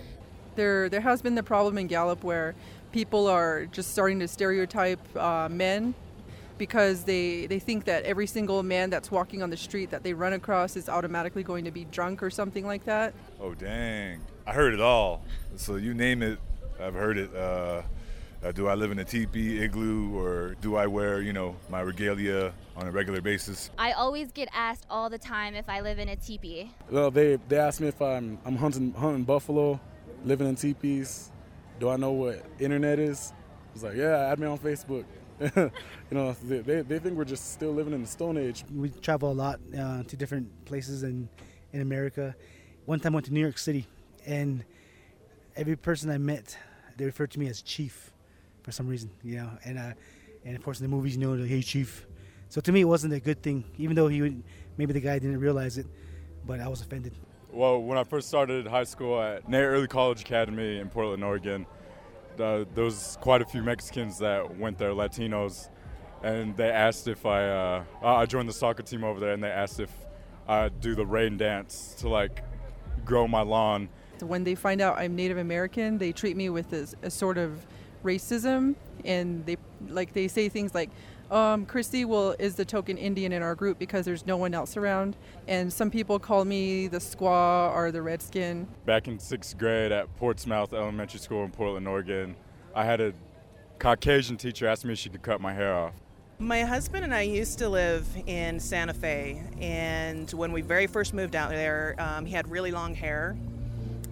There, 0.56 0.88
there 0.88 1.02
has 1.02 1.20
been 1.20 1.34
the 1.34 1.42
problem 1.42 1.76
in 1.76 1.88
Gallup 1.88 2.24
where 2.24 2.54
people 2.90 3.26
are 3.26 3.66
just 3.66 3.90
starting 3.90 4.18
to 4.20 4.28
stereotype 4.28 5.00
uh, 5.16 5.48
men 5.50 5.94
because 6.56 7.04
they, 7.04 7.46
they 7.46 7.58
think 7.58 7.84
that 7.84 8.04
every 8.04 8.26
single 8.26 8.62
man 8.62 8.90
that's 8.90 9.10
walking 9.10 9.42
on 9.42 9.50
the 9.50 9.56
street 9.56 9.90
that 9.90 10.02
they 10.02 10.12
run 10.14 10.32
across 10.32 10.74
is 10.74 10.88
automatically 10.88 11.42
going 11.42 11.64
to 11.64 11.70
be 11.70 11.84
drunk 11.86 12.22
or 12.22 12.30
something 12.30 12.66
like 12.66 12.84
that. 12.84 13.14
Oh, 13.40 13.54
dang. 13.54 14.20
I 14.46 14.52
heard 14.52 14.74
it 14.74 14.80
all. 14.80 15.22
So 15.56 15.76
you 15.76 15.94
name 15.94 16.22
it, 16.22 16.38
I've 16.80 16.94
heard 16.94 17.18
it. 17.18 17.34
Uh, 17.34 17.82
uh, 18.42 18.52
do 18.52 18.68
I 18.68 18.74
live 18.74 18.90
in 18.90 18.98
a 18.98 19.04
teepee, 19.04 19.62
igloo, 19.62 20.16
or 20.16 20.56
do 20.62 20.76
I 20.76 20.86
wear, 20.86 21.20
you 21.20 21.32
know, 21.32 21.56
my 21.68 21.80
regalia 21.80 22.54
on 22.74 22.86
a 22.86 22.90
regular 22.90 23.20
basis? 23.20 23.70
I 23.76 23.92
always 23.92 24.32
get 24.32 24.48
asked 24.54 24.86
all 24.88 25.10
the 25.10 25.18
time 25.18 25.54
if 25.54 25.68
I 25.68 25.80
live 25.80 25.98
in 25.98 26.08
a 26.08 26.16
teepee. 26.16 26.70
Well, 26.90 27.10
they 27.10 27.36
they 27.48 27.58
ask 27.58 27.80
me 27.80 27.88
if 27.88 28.00
I'm 28.00 28.38
I'm 28.46 28.56
hunting 28.56 28.94
hunting 28.94 29.24
buffalo, 29.24 29.78
living 30.24 30.48
in 30.48 30.56
teepees. 30.56 31.30
Do 31.78 31.90
I 31.90 31.96
know 31.96 32.12
what 32.12 32.44
internet 32.58 32.98
is? 32.98 33.32
It's 33.74 33.84
like, 33.84 33.96
yeah, 33.96 34.30
add 34.30 34.38
me 34.38 34.46
on 34.46 34.58
Facebook. 34.58 35.04
you 35.56 35.70
know, 36.10 36.32
they, 36.44 36.82
they 36.82 36.98
think 36.98 37.16
we're 37.16 37.24
just 37.24 37.52
still 37.52 37.72
living 37.72 37.94
in 37.94 38.02
the 38.02 38.06
Stone 38.06 38.36
Age. 38.36 38.64
We 38.74 38.90
travel 38.90 39.32
a 39.32 39.32
lot 39.32 39.60
uh, 39.78 40.02
to 40.02 40.16
different 40.16 40.64
places 40.64 41.02
in 41.02 41.28
in 41.72 41.82
America. 41.82 42.34
One 42.86 43.00
time 43.00 43.14
I 43.14 43.16
went 43.16 43.26
to 43.26 43.32
New 43.34 43.40
York 43.40 43.58
City, 43.58 43.86
and 44.26 44.64
every 45.56 45.76
person 45.76 46.10
I 46.10 46.18
met 46.18 46.56
they 47.00 47.06
referred 47.06 47.30
to 47.30 47.40
me 47.40 47.48
as 47.48 47.62
Chief 47.62 48.12
for 48.62 48.72
some 48.72 48.86
reason, 48.86 49.10
you 49.24 49.36
know. 49.36 49.50
And 49.64 49.78
uh, 49.78 49.92
and 50.44 50.54
of 50.54 50.62
course 50.62 50.80
in 50.80 50.84
the 50.84 50.94
movies, 50.94 51.16
you 51.16 51.22
know, 51.22 51.32
like, 51.32 51.48
hey 51.48 51.62
Chief. 51.62 52.06
So 52.48 52.60
to 52.60 52.72
me, 52.72 52.80
it 52.82 52.84
wasn't 52.84 53.14
a 53.14 53.20
good 53.20 53.42
thing, 53.42 53.64
even 53.78 53.94
though 53.96 54.08
he 54.08 54.20
would, 54.22 54.42
maybe 54.76 54.92
the 54.92 55.00
guy 55.00 55.18
didn't 55.18 55.38
realize 55.38 55.78
it, 55.78 55.86
but 56.46 56.60
I 56.60 56.66
was 56.66 56.80
offended. 56.80 57.14
Well, 57.52 57.80
when 57.80 57.96
I 57.96 58.04
first 58.04 58.26
started 58.28 58.66
high 58.66 58.84
school 58.84 59.20
at 59.20 59.48
NAYA 59.48 59.66
Early 59.66 59.86
College 59.86 60.22
Academy 60.22 60.78
in 60.78 60.88
Portland, 60.88 61.22
Oregon, 61.22 61.64
there 62.36 62.66
was 62.76 63.16
quite 63.20 63.40
a 63.40 63.44
few 63.44 63.62
Mexicans 63.62 64.18
that 64.18 64.58
went 64.58 64.78
there, 64.78 64.90
Latinos, 64.90 65.68
and 66.22 66.56
they 66.56 66.70
asked 66.70 67.08
if 67.08 67.24
I 67.24 67.48
uh, 67.48 67.84
I 68.02 68.26
joined 68.26 68.48
the 68.48 68.52
soccer 68.52 68.82
team 68.82 69.04
over 69.04 69.20
there, 69.20 69.32
and 69.32 69.42
they 69.42 69.48
asked 69.48 69.80
if 69.80 69.90
I'd 70.48 70.80
do 70.80 70.94
the 70.94 71.06
rain 71.06 71.36
dance 71.36 71.94
to 72.00 72.08
like 72.08 72.42
grow 73.04 73.26
my 73.26 73.42
lawn 73.42 73.88
when 74.22 74.44
they 74.44 74.54
find 74.54 74.80
out 74.80 74.98
I'm 74.98 75.16
Native 75.16 75.38
American, 75.38 75.98
they 75.98 76.12
treat 76.12 76.36
me 76.36 76.50
with 76.50 76.70
this, 76.70 76.94
a 77.02 77.10
sort 77.10 77.38
of 77.38 77.66
racism, 78.04 78.74
and 79.04 79.44
they 79.46 79.56
like 79.88 80.12
they 80.12 80.28
say 80.28 80.48
things 80.48 80.74
like, 80.74 80.90
um, 81.30 81.66
"Christy 81.66 82.04
will 82.04 82.34
is 82.38 82.54
the 82.54 82.64
token 82.64 82.96
Indian 82.96 83.32
in 83.32 83.42
our 83.42 83.54
group 83.54 83.78
because 83.78 84.04
there's 84.04 84.26
no 84.26 84.36
one 84.36 84.54
else 84.54 84.76
around," 84.76 85.16
and 85.48 85.72
some 85.72 85.90
people 85.90 86.18
call 86.18 86.44
me 86.44 86.86
the 86.86 86.98
squaw 86.98 87.74
or 87.74 87.90
the 87.90 88.02
redskin. 88.02 88.66
Back 88.86 89.08
in 89.08 89.18
sixth 89.18 89.56
grade 89.58 89.92
at 89.92 90.14
Portsmouth 90.16 90.72
Elementary 90.72 91.20
School 91.20 91.44
in 91.44 91.50
Portland, 91.50 91.86
Oregon, 91.88 92.36
I 92.74 92.84
had 92.84 93.00
a 93.00 93.12
Caucasian 93.78 94.36
teacher 94.36 94.66
ask 94.66 94.84
me 94.84 94.92
if 94.92 94.98
she 94.98 95.08
could 95.08 95.22
cut 95.22 95.40
my 95.40 95.54
hair 95.54 95.74
off. 95.74 95.94
My 96.38 96.62
husband 96.62 97.04
and 97.04 97.14
I 97.14 97.22
used 97.22 97.58
to 97.58 97.68
live 97.68 98.06
in 98.26 98.60
Santa 98.60 98.94
Fe, 98.94 99.42
and 99.60 100.30
when 100.32 100.52
we 100.52 100.62
very 100.62 100.86
first 100.86 101.12
moved 101.12 101.36
out 101.36 101.50
there, 101.50 101.96
um, 101.98 102.24
he 102.24 102.32
had 102.32 102.50
really 102.50 102.70
long 102.70 102.94
hair, 102.94 103.36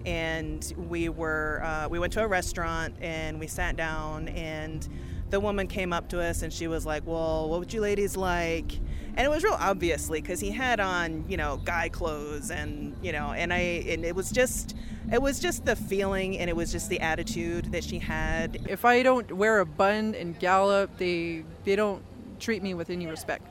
and 0.09 0.73
we 0.89 1.07
were 1.07 1.61
uh, 1.63 1.87
we 1.87 1.99
went 1.99 2.11
to 2.13 2.23
a 2.23 2.27
restaurant 2.27 2.95
and 2.99 3.39
we 3.39 3.45
sat 3.45 3.75
down 3.75 4.27
and 4.29 4.89
the 5.29 5.39
woman 5.39 5.67
came 5.67 5.93
up 5.93 6.09
to 6.09 6.19
us 6.19 6.41
and 6.41 6.51
she 6.51 6.67
was 6.67 6.83
like 6.83 7.05
well 7.05 7.47
what 7.47 7.59
would 7.59 7.71
you 7.71 7.79
ladies 7.79 8.17
like? 8.17 8.79
And 9.15 9.25
it 9.25 9.29
was 9.29 9.43
real 9.43 9.57
obviously 9.59 10.19
because 10.19 10.39
he 10.39 10.49
had 10.49 10.79
on 10.79 11.25
you 11.29 11.37
know 11.37 11.61
guy 11.63 11.89
clothes 11.89 12.49
and 12.49 12.95
you 13.03 13.11
know 13.11 13.33
and 13.33 13.53
i 13.53 13.59
and 13.59 14.03
it 14.03 14.15
was 14.15 14.31
just 14.31 14.75
it 15.11 15.21
was 15.21 15.39
just 15.39 15.63
the 15.65 15.75
feeling 15.75 16.39
and 16.39 16.49
it 16.49 16.55
was 16.55 16.71
just 16.71 16.89
the 16.89 16.99
attitude 17.01 17.65
that 17.71 17.83
she 17.83 17.99
had. 17.99 18.65
If 18.67 18.85
i 18.85 19.03
don't 19.03 19.31
wear 19.31 19.59
a 19.59 19.65
bun 19.65 20.15
and 20.15 20.39
Gallup 20.39 20.97
they 20.97 21.43
they 21.65 21.75
don't 21.75 22.03
treat 22.39 22.63
me 22.63 22.73
with 22.73 22.89
any 22.89 23.05
respect. 23.05 23.45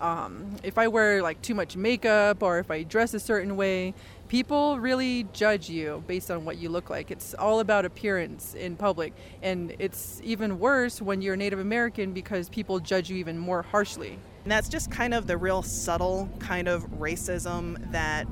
Um, 0.00 0.56
if 0.62 0.78
I 0.78 0.88
wear 0.88 1.22
like 1.22 1.42
too 1.42 1.54
much 1.54 1.76
makeup 1.76 2.42
or 2.42 2.58
if 2.58 2.70
I 2.70 2.84
dress 2.84 3.12
a 3.12 3.20
certain 3.20 3.56
way, 3.56 3.92
people 4.30 4.78
really 4.78 5.24
judge 5.32 5.68
you 5.68 6.04
based 6.06 6.30
on 6.30 6.44
what 6.44 6.56
you 6.56 6.68
look 6.68 6.88
like. 6.88 7.10
It's 7.10 7.34
all 7.34 7.58
about 7.58 7.84
appearance 7.84 8.54
in 8.54 8.76
public. 8.76 9.12
And 9.42 9.74
it's 9.80 10.20
even 10.22 10.60
worse 10.60 11.02
when 11.02 11.20
you're 11.20 11.34
Native 11.34 11.58
American 11.58 12.12
because 12.12 12.48
people 12.48 12.78
judge 12.78 13.10
you 13.10 13.16
even 13.16 13.36
more 13.36 13.62
harshly. 13.62 14.20
And 14.44 14.52
that's 14.52 14.68
just 14.68 14.88
kind 14.88 15.14
of 15.14 15.26
the 15.26 15.36
real 15.36 15.62
subtle 15.62 16.28
kind 16.38 16.68
of 16.68 16.84
racism 16.92 17.90
that 17.90 18.26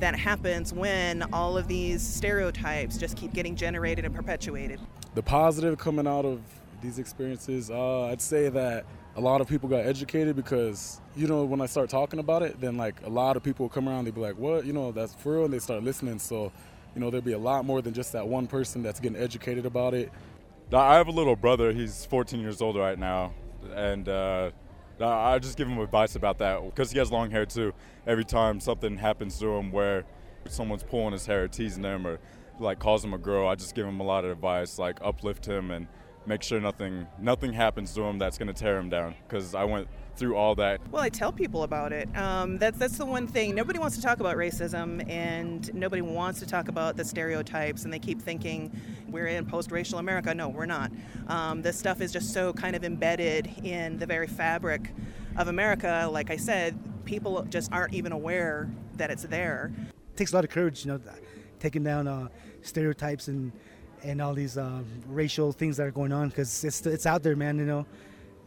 that 0.00 0.16
happens 0.16 0.72
when 0.72 1.22
all 1.32 1.56
of 1.56 1.66
these 1.66 2.02
stereotypes 2.02 2.98
just 2.98 3.16
keep 3.16 3.32
getting 3.32 3.56
generated 3.56 4.04
and 4.04 4.14
perpetuated. 4.14 4.80
The 5.14 5.22
positive 5.22 5.78
coming 5.78 6.06
out 6.06 6.24
of 6.24 6.40
these 6.80 6.98
experiences, 7.00 7.68
uh, 7.70 8.04
I'd 8.04 8.20
say 8.20 8.48
that 8.48 8.86
a 9.16 9.20
lot 9.20 9.40
of 9.40 9.48
people 9.48 9.68
got 9.68 9.84
educated 9.84 10.36
because 10.36 11.00
you 11.16 11.26
know 11.26 11.44
when 11.44 11.60
I 11.60 11.66
start 11.66 11.90
talking 11.90 12.18
about 12.18 12.42
it, 12.42 12.60
then 12.60 12.76
like 12.76 12.94
a 13.04 13.08
lot 13.08 13.36
of 13.36 13.42
people 13.42 13.68
come 13.68 13.88
around. 13.88 14.04
They 14.04 14.10
be 14.10 14.20
like, 14.20 14.38
"What? 14.38 14.64
You 14.64 14.72
know, 14.72 14.92
that's 14.92 15.14
for 15.14 15.34
real," 15.34 15.44
and 15.44 15.52
they 15.52 15.58
start 15.58 15.82
listening. 15.82 16.18
So, 16.18 16.52
you 16.94 17.00
know, 17.00 17.10
there'll 17.10 17.24
be 17.24 17.32
a 17.32 17.38
lot 17.38 17.64
more 17.64 17.82
than 17.82 17.94
just 17.94 18.12
that 18.12 18.26
one 18.26 18.46
person 18.46 18.82
that's 18.82 19.00
getting 19.00 19.20
educated 19.20 19.66
about 19.66 19.94
it. 19.94 20.12
I 20.72 20.96
have 20.96 21.08
a 21.08 21.12
little 21.12 21.36
brother. 21.36 21.72
He's 21.72 22.04
14 22.04 22.40
years 22.40 22.60
old 22.60 22.76
right 22.76 22.98
now, 22.98 23.32
and 23.74 24.08
uh, 24.08 24.50
I 25.00 25.38
just 25.38 25.56
give 25.56 25.68
him 25.68 25.78
advice 25.78 26.14
about 26.14 26.38
that 26.38 26.62
because 26.64 26.90
he 26.90 26.98
has 26.98 27.10
long 27.10 27.30
hair 27.30 27.46
too. 27.46 27.72
Every 28.06 28.24
time 28.24 28.60
something 28.60 28.96
happens 28.96 29.38
to 29.38 29.48
him 29.48 29.72
where 29.72 30.04
someone's 30.48 30.82
pulling 30.82 31.12
his 31.12 31.26
hair, 31.26 31.44
or 31.44 31.48
teasing 31.48 31.84
him, 31.84 32.06
or 32.06 32.18
like 32.60 32.78
calls 32.78 33.04
him 33.04 33.14
a 33.14 33.18
girl, 33.18 33.48
I 33.48 33.54
just 33.54 33.74
give 33.74 33.86
him 33.86 34.00
a 34.00 34.04
lot 34.04 34.24
of 34.24 34.30
advice, 34.30 34.78
like 34.78 34.98
uplift 35.02 35.46
him 35.46 35.70
and 35.70 35.86
make 36.28 36.42
sure 36.42 36.60
nothing 36.60 37.06
nothing 37.18 37.52
happens 37.52 37.94
to 37.94 38.02
him 38.02 38.18
that's 38.18 38.36
going 38.36 38.48
to 38.48 38.54
tear 38.54 38.78
him 38.78 38.90
down 38.90 39.14
because 39.26 39.54
I 39.54 39.64
went 39.64 39.88
through 40.14 40.36
all 40.36 40.54
that. 40.56 40.80
Well, 40.90 41.02
I 41.02 41.08
tell 41.08 41.32
people 41.32 41.62
about 41.62 41.92
it. 41.92 42.14
Um, 42.16 42.58
that's 42.58 42.78
that's 42.78 42.98
the 42.98 43.06
one 43.06 43.26
thing. 43.26 43.54
Nobody 43.54 43.78
wants 43.78 43.96
to 43.96 44.02
talk 44.02 44.20
about 44.20 44.36
racism, 44.36 45.08
and 45.08 45.72
nobody 45.74 46.02
wants 46.02 46.38
to 46.40 46.46
talk 46.46 46.68
about 46.68 46.96
the 46.96 47.04
stereotypes. 47.04 47.84
And 47.84 47.92
they 47.92 47.98
keep 47.98 48.20
thinking 48.20 48.78
we're 49.08 49.28
in 49.28 49.46
post-racial 49.46 49.98
America. 49.98 50.34
No, 50.34 50.48
we're 50.48 50.66
not. 50.66 50.92
Um, 51.28 51.62
this 51.62 51.78
stuff 51.78 52.00
is 52.00 52.12
just 52.12 52.32
so 52.32 52.52
kind 52.52 52.76
of 52.76 52.84
embedded 52.84 53.46
in 53.64 53.98
the 53.98 54.06
very 54.06 54.26
fabric 54.26 54.92
of 55.36 55.48
America. 55.48 56.08
Like 56.10 56.30
I 56.30 56.36
said, 56.36 56.78
people 57.06 57.42
just 57.44 57.72
aren't 57.72 57.94
even 57.94 58.12
aware 58.12 58.68
that 58.96 59.10
it's 59.10 59.22
there. 59.22 59.72
It 60.12 60.16
takes 60.16 60.32
a 60.32 60.34
lot 60.34 60.44
of 60.44 60.50
courage, 60.50 60.84
you 60.84 60.92
know, 60.92 61.00
taking 61.58 61.82
down 61.84 62.06
uh, 62.06 62.28
stereotypes 62.62 63.28
and 63.28 63.52
and 64.02 64.20
all 64.20 64.34
these 64.34 64.56
um, 64.56 64.86
racial 65.06 65.52
things 65.52 65.76
that 65.76 65.86
are 65.86 65.90
going 65.90 66.12
on 66.12 66.28
because 66.28 66.64
it's 66.64 66.84
it's 66.86 67.06
out 67.06 67.22
there, 67.22 67.36
man. 67.36 67.58
You 67.58 67.66
know, 67.66 67.86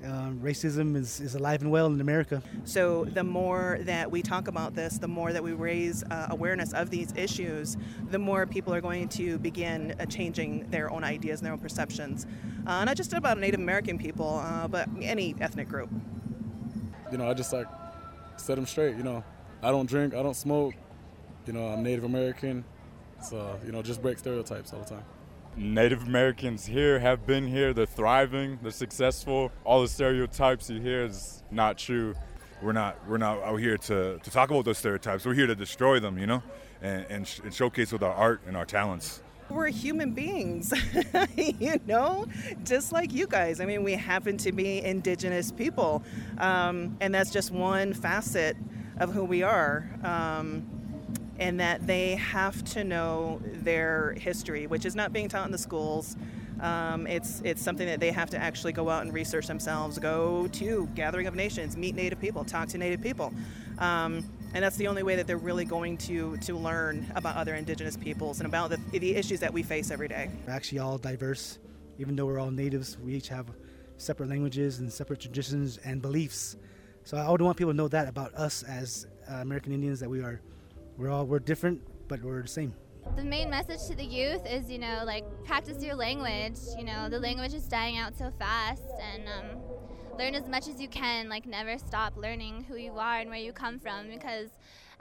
um, 0.04 0.40
racism 0.44 0.96
is, 0.96 1.20
is 1.20 1.36
alive 1.36 1.62
and 1.62 1.72
well 1.72 1.88
in 1.88 2.02
America. 2.02 2.42
So 2.64 3.06
the 3.06 3.24
more 3.24 3.80
that 3.82 4.10
we 4.10 4.22
talk 4.22 4.48
about 4.48 4.76
this, 4.76 4.98
the 4.98 5.08
more 5.08 5.32
that 5.34 5.44
we 5.44 5.54
raise 5.54 6.04
uh, 6.04 6.28
awareness 6.30 6.74
of 6.74 6.90
these 6.90 7.14
issues, 7.16 7.78
the 8.10 8.20
more 8.20 8.46
people 8.46 8.74
are 8.74 8.82
going 8.82 9.10
to 9.10 9.38
begin 9.40 9.96
uh, 10.00 10.06
changing 10.06 10.70
their 10.70 10.92
own 10.92 11.04
ideas 11.04 11.40
and 11.40 11.46
their 11.46 11.54
own 11.54 11.60
perceptions. 11.60 12.26
Uh, 12.66 12.84
not 12.86 12.98
just 12.98 13.14
about 13.14 13.38
Native 13.38 13.60
American 13.60 13.98
people, 13.98 14.40
uh, 14.44 14.68
but 14.68 14.88
any 15.02 15.36
ethnic 15.40 15.68
group. 15.68 15.90
You 17.12 17.18
know, 17.18 17.30
I 17.30 17.34
just 17.34 17.54
like 17.54 17.68
set 18.38 18.56
them 18.56 18.66
straight. 18.66 18.96
You 18.96 19.04
know, 19.04 19.24
I 19.62 19.70
don't 19.72 19.88
drink, 19.88 20.14
I 20.14 20.24
don't 20.24 20.36
smoke. 20.36 20.74
You 21.46 21.54
know, 21.54 21.68
I'm 21.68 21.84
Native 21.84 22.04
American. 22.04 22.64
So, 23.24 23.60
you 23.66 23.72
know, 23.72 23.82
just 23.82 24.02
break 24.02 24.18
stereotypes 24.18 24.74
all 24.74 24.80
the 24.80 24.86
time. 24.86 25.04
Native 25.56 26.04
Americans 26.04 26.66
here 26.66 27.00
have 27.00 27.28
been 27.28 27.48
here. 27.48 27.74
They're 27.74 27.86
thriving. 27.86 28.60
They're 28.62 28.72
successful. 28.72 29.52
All 29.64 29.82
the 29.82 29.88
stereotypes 29.88 30.70
you 30.70 30.82
hear 30.82 31.04
is 31.04 31.44
not 31.52 31.78
true. 31.78 32.16
We're 32.62 32.72
not. 32.72 32.98
We're 33.08 33.18
not 33.18 33.42
out 33.44 33.58
here 33.58 33.78
to, 33.78 34.20
to 34.20 34.32
talk 34.32 34.50
about 34.50 34.66
those 34.66 34.78
stereotypes. 34.78 35.26
We're 35.26 35.34
here 35.34 35.48
to 35.48 35.56
destroy 35.56 36.00
them. 36.00 36.18
You 36.18 36.28
know, 36.28 36.44
and 36.82 37.06
and, 37.10 37.28
sh- 37.28 37.40
and 37.44 37.54
showcase 37.54 37.92
with 37.92 38.04
our 38.04 38.14
art 38.14 38.42
and 38.48 38.56
our 38.56 38.66
talents. 38.66 39.22
We're 39.50 39.68
human 39.68 40.14
beings, 40.14 40.74
you 41.36 41.78
know, 41.86 42.26
just 42.64 42.94
like 42.94 43.12
you 43.12 43.28
guys. 43.28 43.60
I 43.60 43.66
mean, 43.66 43.84
we 43.84 43.94
happen 43.94 44.38
to 44.38 44.54
be 44.54 44.82
indigenous 44.82 45.52
people, 45.52 46.04
um, 46.38 46.96
and 47.02 47.14
that's 47.14 47.32
just 47.32 47.52
one 47.52 47.94
facet 47.94 48.56
of 48.98 49.12
who 49.12 49.26
we 49.26 49.44
are. 49.44 49.90
Um, 50.04 50.81
and 51.42 51.60
that 51.60 51.88
they 51.88 52.16
have 52.18 52.64
to 52.64 52.84
know 52.84 53.42
their 53.44 54.14
history, 54.14 54.68
which 54.68 54.86
is 54.86 54.96
not 54.96 55.12
being 55.12 55.28
taught 55.28 55.48
in 55.48 55.52
the 55.52 55.58
schools. 55.58 56.16
Um, 56.62 57.08
it's 57.08 57.42
it's 57.44 57.64
something 57.64 57.88
that 57.88 58.00
they 58.00 58.12
have 58.12 58.30
to 58.30 58.38
actually 58.38 58.74
go 58.74 58.88
out 58.92 59.02
and 59.02 59.12
research 59.12 59.48
themselves. 59.48 59.98
Go 59.98 60.48
to 60.54 60.88
Gathering 60.94 61.26
of 61.26 61.34
Nations, 61.34 61.76
meet 61.76 61.96
Native 61.96 62.22
people, 62.22 62.46
talk 62.46 62.68
to 62.70 62.78
Native 62.78 63.02
people, 63.02 63.34
um, 63.80 64.24
and 64.54 64.64
that's 64.64 64.78
the 64.78 64.88
only 64.88 65.02
way 65.02 65.16
that 65.16 65.26
they're 65.26 65.38
really 65.38 65.66
going 65.66 65.98
to 65.98 66.38
to 66.38 66.56
learn 66.56 67.12
about 67.16 67.36
other 67.36 67.56
Indigenous 67.56 67.98
peoples 67.98 68.40
and 68.40 68.46
about 68.48 68.70
the, 68.70 68.78
the 68.92 69.16
issues 69.16 69.40
that 69.40 69.52
we 69.52 69.64
face 69.64 69.90
every 69.90 70.08
day. 70.08 70.30
We're 70.46 70.54
actually 70.54 70.78
all 70.78 71.00
diverse, 71.00 71.58
even 71.98 72.16
though 72.16 72.28
we're 72.28 72.40
all 72.40 72.52
natives. 72.52 73.00
We 73.00 73.16
each 73.16 73.30
have 73.30 73.48
separate 73.98 74.30
languages 74.30 74.80
and 74.80 74.94
separate 74.94 75.22
traditions 75.22 75.80
and 75.80 76.04
beliefs. 76.04 76.56
So 77.04 77.18
I 77.18 77.32
would 77.32 77.42
want 77.42 77.58
people 77.58 77.74
to 77.74 77.78
know 77.78 77.88
that 77.88 78.08
about 78.08 78.32
us 78.36 78.62
as 78.62 79.08
uh, 79.28 79.38
American 79.38 79.74
Indians 79.74 80.00
that 80.02 80.10
we 80.10 80.22
are 80.22 80.40
we're 80.98 81.10
all 81.10 81.26
we're 81.26 81.40
different, 81.40 81.82
but 82.08 82.22
we're 82.22 82.42
the 82.42 82.48
same. 82.48 82.74
The 83.16 83.24
main 83.24 83.50
message 83.50 83.88
to 83.88 83.96
the 83.96 84.06
youth 84.06 84.46
is, 84.46 84.70
you 84.70 84.78
know, 84.78 85.04
like 85.06 85.26
practice 85.44 85.84
your 85.84 85.96
language. 85.96 86.58
You 86.78 86.86
know, 86.86 87.10
the 87.10 87.20
language 87.20 87.54
is 87.54 87.68
dying 87.68 87.98
out 87.98 88.18
so 88.18 88.32
fast, 88.38 88.84
and 89.02 89.24
um, 89.28 90.18
learn 90.18 90.36
as 90.36 90.48
much 90.48 90.68
as 90.68 90.80
you 90.80 90.88
can. 90.88 91.28
Like 91.28 91.46
never 91.46 91.78
stop 91.78 92.16
learning 92.16 92.66
who 92.66 92.76
you 92.76 92.94
are 92.94 93.20
and 93.20 93.30
where 93.30 93.40
you 93.40 93.54
come 93.54 93.80
from, 93.80 94.10
because 94.10 94.50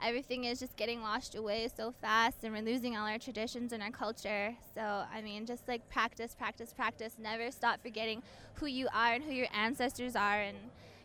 everything 0.03 0.45
is 0.45 0.59
just 0.59 0.75
getting 0.77 1.01
washed 1.01 1.35
away 1.35 1.69
so 1.75 1.93
fast, 2.01 2.43
and 2.43 2.53
we're 2.53 2.63
losing 2.63 2.97
all 2.97 3.07
our 3.07 3.19
traditions 3.19 3.71
and 3.71 3.83
our 3.83 3.91
culture. 3.91 4.55
So 4.73 4.81
I 4.81 5.21
mean, 5.21 5.45
just 5.45 5.67
like 5.67 5.87
practice, 5.89 6.33
practice, 6.33 6.73
practice. 6.73 7.17
Never 7.19 7.51
stop 7.51 7.81
forgetting 7.83 8.23
who 8.55 8.65
you 8.65 8.87
are 8.93 9.13
and 9.13 9.23
who 9.23 9.31
your 9.31 9.47
ancestors 9.53 10.15
are, 10.15 10.41
and 10.41 10.57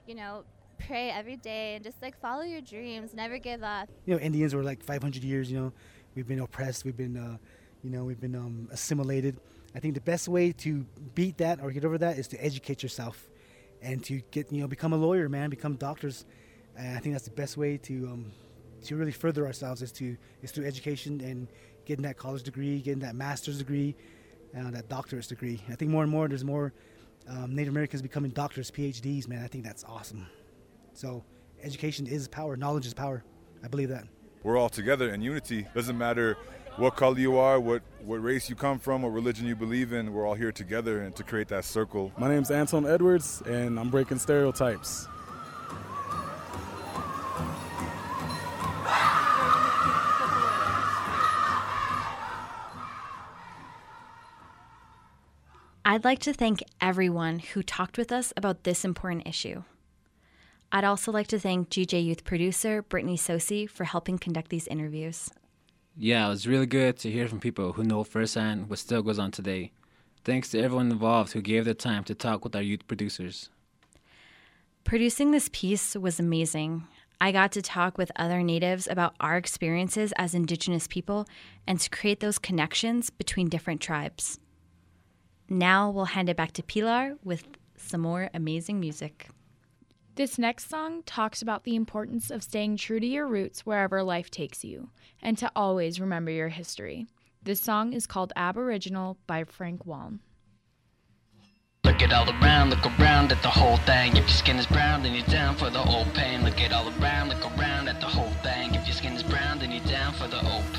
you 0.06 0.14
know, 0.14 0.44
pray 0.78 1.10
every 1.10 1.36
day 1.36 1.74
and 1.74 1.84
just 1.84 2.00
like 2.02 2.18
follow 2.20 2.42
your 2.42 2.60
dreams. 2.60 3.14
Never 3.14 3.38
give 3.38 3.62
up. 3.62 3.88
You 4.04 4.14
know, 4.14 4.20
Indians 4.20 4.54
were 4.54 4.62
like 4.62 4.82
500 4.82 5.22
years. 5.22 5.50
You 5.50 5.58
know, 5.58 5.72
we've 6.14 6.26
been 6.26 6.40
oppressed. 6.40 6.84
We've 6.84 6.96
been, 6.96 7.16
uh, 7.16 7.38
you 7.82 7.90
know, 7.90 8.04
we've 8.04 8.20
been 8.20 8.34
um, 8.34 8.68
assimilated. 8.70 9.38
I 9.74 9.80
think 9.80 9.94
the 9.94 10.00
best 10.00 10.28
way 10.28 10.52
to 10.52 10.86
beat 11.14 11.38
that 11.38 11.60
or 11.60 11.70
get 11.70 11.84
over 11.84 11.98
that 11.98 12.18
is 12.18 12.28
to 12.28 12.44
educate 12.44 12.82
yourself 12.82 13.28
and 13.82 14.02
to 14.04 14.20
get, 14.30 14.50
you 14.50 14.60
know, 14.60 14.68
become 14.68 14.92
a 14.92 14.96
lawyer, 14.96 15.28
man, 15.28 15.50
become 15.50 15.76
doctors. 15.76 16.24
And 16.76 16.96
I 16.96 17.00
think 17.00 17.14
that's 17.14 17.26
the 17.26 17.30
best 17.30 17.56
way 17.56 17.76
to 17.78 18.06
um, 18.06 18.32
to 18.84 18.96
really 18.96 19.12
further 19.12 19.46
ourselves 19.46 19.82
is 19.82 19.92
to 19.92 20.16
is 20.42 20.50
through 20.50 20.66
education 20.66 21.20
and 21.20 21.48
getting 21.84 22.02
that 22.04 22.16
college 22.16 22.42
degree, 22.42 22.80
getting 22.80 23.00
that 23.00 23.14
master's 23.14 23.58
degree, 23.58 23.94
uh, 24.56 24.70
that 24.70 24.88
doctorate 24.88 25.28
degree. 25.28 25.60
I 25.68 25.74
think 25.74 25.90
more 25.90 26.02
and 26.02 26.10
more 26.10 26.28
there's 26.28 26.44
more 26.44 26.72
um, 27.28 27.54
Native 27.54 27.72
Americans 27.72 28.02
becoming 28.02 28.30
doctors, 28.30 28.70
PhDs. 28.70 29.28
Man, 29.28 29.42
I 29.42 29.48
think 29.48 29.64
that's 29.64 29.84
awesome. 29.84 30.26
So 30.96 31.22
education 31.62 32.06
is 32.06 32.26
power, 32.26 32.56
knowledge 32.56 32.86
is 32.86 32.94
power. 32.94 33.22
I 33.62 33.68
believe 33.68 33.90
that. 33.90 34.04
We're 34.42 34.56
all 34.56 34.70
together 34.70 35.12
in 35.12 35.20
unity. 35.20 35.66
Doesn't 35.74 35.98
matter 35.98 36.38
what 36.76 36.96
color 36.96 37.18
you 37.18 37.36
are, 37.36 37.60
what, 37.60 37.82
what 38.02 38.22
race 38.22 38.48
you 38.48 38.56
come 38.56 38.78
from, 38.78 39.02
what 39.02 39.12
religion 39.12 39.46
you 39.46 39.54
believe 39.54 39.92
in, 39.92 40.12
we're 40.14 40.26
all 40.26 40.34
here 40.34 40.52
together 40.52 41.02
and 41.02 41.14
to 41.16 41.22
create 41.22 41.48
that 41.48 41.66
circle. 41.66 42.12
My 42.16 42.28
name's 42.28 42.50
Anton 42.50 42.86
Edwards, 42.86 43.42
and 43.46 43.78
I'm 43.78 43.90
breaking 43.90 44.18
stereotypes. 44.18 45.06
I'd 55.84 56.04
like 56.04 56.20
to 56.20 56.32
thank 56.32 56.62
everyone 56.80 57.40
who 57.40 57.62
talked 57.62 57.98
with 57.98 58.10
us 58.10 58.32
about 58.34 58.64
this 58.64 58.82
important 58.84 59.26
issue. 59.26 59.62
I'd 60.72 60.84
also 60.84 61.12
like 61.12 61.28
to 61.28 61.38
thank 61.38 61.70
GJ 61.70 62.04
Youth 62.04 62.24
producer 62.24 62.82
Brittany 62.82 63.16
Sosi 63.16 63.68
for 63.68 63.84
helping 63.84 64.18
conduct 64.18 64.50
these 64.50 64.66
interviews. 64.66 65.30
Yeah, 65.96 66.26
it 66.26 66.30
was 66.30 66.46
really 66.46 66.66
good 66.66 66.98
to 66.98 67.10
hear 67.10 67.28
from 67.28 67.40
people 67.40 67.72
who 67.72 67.84
know 67.84 68.04
firsthand 68.04 68.68
what 68.68 68.78
still 68.78 69.02
goes 69.02 69.18
on 69.18 69.30
today. 69.30 69.72
Thanks 70.24 70.50
to 70.50 70.60
everyone 70.60 70.90
involved 70.90 71.32
who 71.32 71.40
gave 71.40 71.64
their 71.64 71.74
time 71.74 72.04
to 72.04 72.14
talk 72.14 72.44
with 72.44 72.54
our 72.54 72.62
youth 72.62 72.86
producers. 72.86 73.48
Producing 74.84 75.30
this 75.30 75.48
piece 75.52 75.94
was 75.94 76.20
amazing. 76.20 76.86
I 77.20 77.32
got 77.32 77.52
to 77.52 77.62
talk 77.62 77.96
with 77.96 78.12
other 78.16 78.42
natives 78.42 78.86
about 78.86 79.14
our 79.20 79.36
experiences 79.36 80.12
as 80.18 80.34
Indigenous 80.34 80.86
people 80.86 81.26
and 81.66 81.80
to 81.80 81.88
create 81.88 82.20
those 82.20 82.38
connections 82.38 83.08
between 83.08 83.48
different 83.48 83.80
tribes. 83.80 84.38
Now 85.48 85.90
we'll 85.90 86.06
hand 86.06 86.28
it 86.28 86.36
back 86.36 86.52
to 86.52 86.62
Pilar 86.62 87.14
with 87.24 87.44
some 87.76 88.02
more 88.02 88.28
amazing 88.34 88.80
music. 88.80 89.28
This 90.16 90.38
next 90.38 90.70
song 90.70 91.02
talks 91.04 91.42
about 91.42 91.64
the 91.64 91.76
importance 91.76 92.30
of 92.30 92.42
staying 92.42 92.78
true 92.78 92.98
to 92.98 93.06
your 93.06 93.26
roots 93.26 93.66
wherever 93.66 94.02
life 94.02 94.30
takes 94.30 94.64
you, 94.64 94.88
and 95.20 95.36
to 95.36 95.52
always 95.54 96.00
remember 96.00 96.30
your 96.30 96.48
history. 96.48 97.04
This 97.42 97.60
song 97.60 97.92
is 97.92 98.06
called 98.06 98.32
Aboriginal 98.34 99.18
by 99.26 99.44
Frank 99.44 99.84
Waln. 99.84 100.20
Look 101.84 102.00
at 102.00 102.14
all 102.14 102.30
around, 102.30 102.70
look 102.70 102.86
around 102.98 103.30
at 103.30 103.42
the 103.42 103.50
whole 103.50 103.76
thing. 103.84 104.12
If 104.12 104.20
your 104.20 104.28
skin 104.28 104.56
is 104.56 104.66
brown, 104.66 105.02
then 105.02 105.12
you're 105.12 105.26
down 105.26 105.54
for 105.54 105.68
the 105.68 105.84
old 105.86 106.12
pain. 106.14 106.42
Look 106.42 106.62
at 106.62 106.72
all 106.72 106.88
around, 106.98 107.28
look 107.28 107.58
around 107.58 107.88
at 107.88 108.00
the 108.00 108.06
whole 108.06 108.32
thing. 108.42 108.74
If 108.74 108.86
your 108.86 108.94
skin 108.94 109.12
is 109.12 109.22
brown, 109.22 109.58
then 109.58 109.70
you're 109.70 109.84
down 109.84 110.14
for 110.14 110.28
the 110.28 110.40
old 110.50 110.64
pain. 110.72 110.75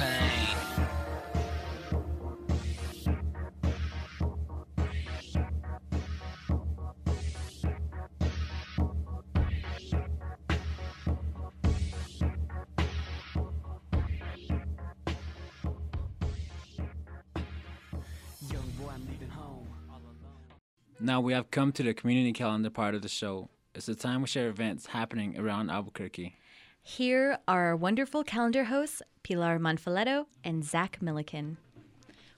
Now 20.99 21.21
we 21.21 21.33
have 21.33 21.51
come 21.51 21.71
to 21.73 21.83
the 21.83 21.93
community 21.93 22.33
calendar 22.33 22.71
part 22.71 22.95
of 22.95 23.03
the 23.03 23.07
show. 23.07 23.49
It's 23.75 23.85
the 23.85 23.93
time 23.93 24.21
we 24.21 24.27
share 24.27 24.49
events 24.49 24.87
happening 24.87 25.37
around 25.39 25.69
Albuquerque. 25.69 26.35
Here 26.81 27.37
are 27.47 27.65
our 27.67 27.75
wonderful 27.75 28.23
calendar 28.23 28.63
hosts, 28.63 29.01
Pilar 29.21 29.59
Monfiletto 29.59 30.25
and 30.43 30.63
Zach 30.65 31.01
Milliken. 31.01 31.57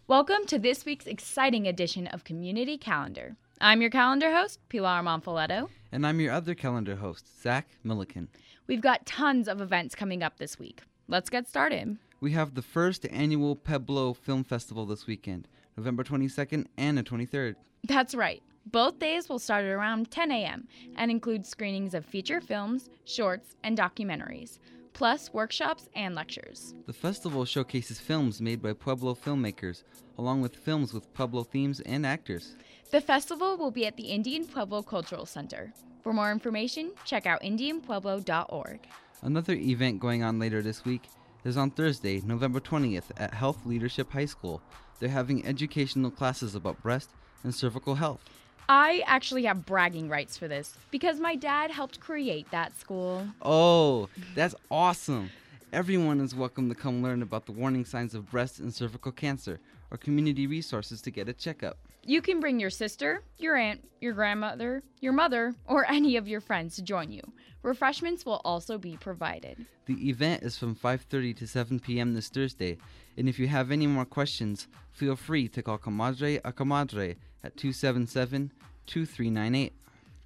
Welcome 0.07 0.45
to 0.47 0.59
this 0.59 0.85
week's 0.85 1.05
exciting 1.07 1.67
edition 1.67 2.07
of 2.07 2.23
Community 2.23 2.77
Calendar. 2.77 3.37
I'm 3.61 3.79
your 3.79 3.91
calendar 3.91 4.33
host, 4.33 4.59
Pilar 4.67 5.03
Monfiletto. 5.03 5.69
And 5.91 6.05
I'm 6.05 6.19
your 6.19 6.33
other 6.33 6.55
calendar 6.55 6.95
host, 6.95 7.41
Zach 7.41 7.67
Milliken. 7.83 8.27
We've 8.67 8.81
got 8.81 9.05
tons 9.05 9.47
of 9.47 9.61
events 9.61 9.95
coming 9.95 10.23
up 10.23 10.37
this 10.37 10.59
week. 10.59 10.81
Let's 11.07 11.29
get 11.29 11.47
started. 11.47 11.97
We 12.19 12.31
have 12.31 12.55
the 12.55 12.61
first 12.61 13.07
annual 13.09 13.55
Pueblo 13.55 14.13
Film 14.13 14.43
Festival 14.43 14.85
this 14.85 15.07
weekend, 15.07 15.47
November 15.79 16.03
22nd 16.03 16.65
and 16.77 16.97
the 16.97 17.03
23rd. 17.03 17.55
That's 17.87 18.13
right. 18.13 18.43
Both 18.65 18.99
days 18.99 19.29
will 19.29 19.39
start 19.39 19.63
at 19.63 19.71
around 19.71 20.11
10 20.11 20.29
a.m. 20.29 20.67
and 20.97 21.09
include 21.09 21.45
screenings 21.45 21.93
of 21.93 22.05
feature 22.05 22.41
films, 22.41 22.89
shorts, 23.05 23.55
and 23.63 23.77
documentaries, 23.77 24.59
plus 24.91 25.33
workshops 25.33 25.87
and 25.95 26.15
lectures. 26.15 26.75
The 26.85 26.91
festival 26.91 27.45
showcases 27.45 27.97
films 27.97 28.41
made 28.41 28.61
by 28.61 28.73
Pueblo 28.73 29.15
filmmakers, 29.15 29.83
along 30.17 30.41
with 30.41 30.57
films 30.57 30.93
with 30.93 31.11
Pueblo 31.13 31.43
themes 31.43 31.79
and 31.79 32.05
actors. 32.05 32.57
The 32.91 32.99
festival 32.99 33.55
will 33.55 33.71
be 33.71 33.85
at 33.85 33.95
the 33.95 34.11
Indian 34.11 34.45
Pueblo 34.45 34.81
Cultural 34.81 35.25
Center. 35.25 35.71
For 36.03 36.11
more 36.11 36.29
information, 36.29 36.91
check 37.05 37.25
out 37.25 37.41
indianpueblo.org. 37.41 38.79
Another 39.21 39.53
event 39.53 40.01
going 40.01 40.23
on 40.23 40.39
later 40.39 40.61
this 40.61 40.83
week 40.83 41.03
is 41.45 41.55
on 41.55 41.71
Thursday, 41.71 42.21
November 42.25 42.59
20th 42.59 43.11
at 43.15 43.33
Health 43.33 43.65
Leadership 43.65 44.11
High 44.11 44.25
School. 44.25 44.61
They're 44.99 45.09
having 45.09 45.45
educational 45.45 46.11
classes 46.11 46.55
about 46.55 46.81
breast 46.83 47.09
and 47.43 47.55
cervical 47.55 47.95
health. 47.95 48.21
I 48.67 49.01
actually 49.07 49.45
have 49.45 49.65
bragging 49.65 50.09
rights 50.09 50.37
for 50.37 50.47
this 50.47 50.75
because 50.91 51.19
my 51.19 51.35
dad 51.35 51.71
helped 51.71 51.99
create 51.99 52.51
that 52.51 52.77
school. 52.77 53.27
Oh, 53.41 54.09
that's 54.35 54.53
awesome. 54.69 55.31
Everyone 55.71 56.19
is 56.19 56.33
welcome 56.33 56.67
to 56.69 56.73
come 56.73 57.03
learn 57.03 57.21
about 57.21 57.45
the 57.45 57.51
warning 57.51 57.85
signs 57.85 58.15
of 58.15 58.31
breast 58.31 58.57
and 58.57 58.73
cervical 58.73 59.11
cancer 59.11 59.59
or 59.91 59.97
community 59.97 60.47
resources 60.47 60.99
to 61.03 61.11
get 61.11 61.29
a 61.29 61.33
checkup. 61.33 61.77
You 62.03 62.23
can 62.23 62.39
bring 62.39 62.59
your 62.59 62.71
sister, 62.71 63.21
your 63.37 63.55
aunt, 63.55 63.87
your 64.01 64.13
grandmother, 64.13 64.81
your 64.99 65.13
mother, 65.13 65.53
or 65.67 65.85
any 65.87 66.17
of 66.17 66.27
your 66.27 66.41
friends 66.41 66.75
to 66.77 66.81
join 66.81 67.11
you. 67.11 67.21
Refreshments 67.61 68.25
will 68.25 68.41
also 68.43 68.79
be 68.79 68.97
provided. 68.97 69.63
The 69.85 70.09
event 70.09 70.41
is 70.41 70.57
from 70.57 70.75
5:30 70.75 71.37
to 71.37 71.45
7 71.45 71.79
p.m. 71.79 72.15
this 72.15 72.29
Thursday, 72.29 72.79
and 73.15 73.29
if 73.29 73.37
you 73.37 73.47
have 73.47 73.69
any 73.69 73.85
more 73.85 74.05
questions, 74.05 74.67
feel 74.91 75.15
free 75.15 75.47
to 75.49 75.61
call 75.61 75.77
Comadre 75.77 76.41
a 76.43 76.51
Comadre 76.51 77.17
at 77.43 77.55
277 77.57 78.51
2398. 78.87 79.73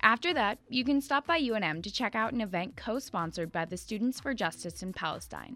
After 0.03 0.33
that, 0.33 0.59
you 0.67 0.83
can 0.83 0.99
stop 0.99 1.25
by 1.25 1.39
UNM 1.39 1.81
to 1.81 1.89
check 1.89 2.13
out 2.13 2.33
an 2.33 2.41
event 2.41 2.75
co 2.75 2.99
sponsored 2.99 3.53
by 3.53 3.63
the 3.63 3.77
Students 3.77 4.19
for 4.19 4.33
Justice 4.33 4.83
in 4.83 4.91
Palestine, 4.91 5.55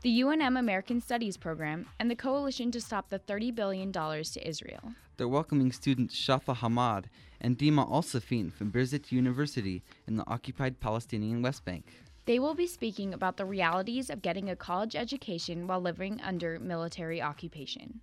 the 0.00 0.22
UNM 0.22 0.58
American 0.58 1.02
Studies 1.02 1.36
Program, 1.36 1.84
and 2.00 2.10
the 2.10 2.16
Coalition 2.16 2.70
to 2.70 2.80
Stop 2.80 3.10
the 3.10 3.18
$30 3.18 3.54
Billion 3.54 3.92
to 3.92 4.48
Israel. 4.48 4.94
They're 5.18 5.28
welcoming 5.28 5.70
students 5.70 6.18
Shafa 6.18 6.56
Hamad 6.56 7.04
and 7.42 7.58
Dima 7.58 7.80
Al 7.80 8.02
Safin 8.02 8.50
from 8.50 8.72
Birzeit 8.72 9.12
University 9.12 9.82
in 10.06 10.16
the 10.16 10.26
occupied 10.28 10.80
Palestinian 10.80 11.42
West 11.42 11.66
Bank. 11.66 11.92
They 12.24 12.38
will 12.38 12.54
be 12.54 12.66
speaking 12.66 13.12
about 13.12 13.36
the 13.36 13.44
realities 13.44 14.08
of 14.08 14.22
getting 14.22 14.48
a 14.48 14.56
college 14.56 14.96
education 14.96 15.66
while 15.66 15.80
living 15.80 16.22
under 16.22 16.58
military 16.58 17.20
occupation. 17.20 18.00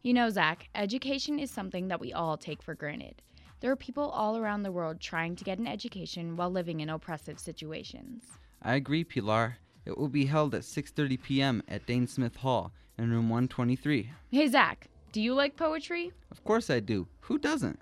You 0.00 0.14
know, 0.14 0.30
Zach, 0.30 0.70
education 0.74 1.38
is 1.38 1.50
something 1.50 1.88
that 1.88 2.00
we 2.00 2.14
all 2.14 2.38
take 2.38 2.62
for 2.62 2.74
granted. 2.74 3.20
There 3.62 3.70
are 3.70 3.76
people 3.76 4.10
all 4.10 4.36
around 4.36 4.64
the 4.64 4.72
world 4.72 4.98
trying 4.98 5.36
to 5.36 5.44
get 5.44 5.60
an 5.60 5.68
education 5.68 6.36
while 6.36 6.50
living 6.50 6.80
in 6.80 6.90
oppressive 6.90 7.38
situations. 7.38 8.24
I 8.60 8.74
agree, 8.74 9.04
Pilar. 9.04 9.58
It 9.86 9.96
will 9.96 10.08
be 10.08 10.26
held 10.26 10.52
at 10.56 10.62
6:30 10.62 11.22
p.m. 11.22 11.62
at 11.68 11.86
Dane 11.86 12.08
Smith 12.08 12.34
Hall 12.34 12.72
in 12.98 13.12
room 13.12 13.28
123. 13.28 14.10
Hey 14.32 14.48
Zach, 14.48 14.88
do 15.12 15.22
you 15.22 15.32
like 15.32 15.54
poetry? 15.54 16.10
Of 16.32 16.42
course 16.42 16.70
I 16.70 16.80
do. 16.80 17.06
Who 17.20 17.38
doesn't? 17.38 17.78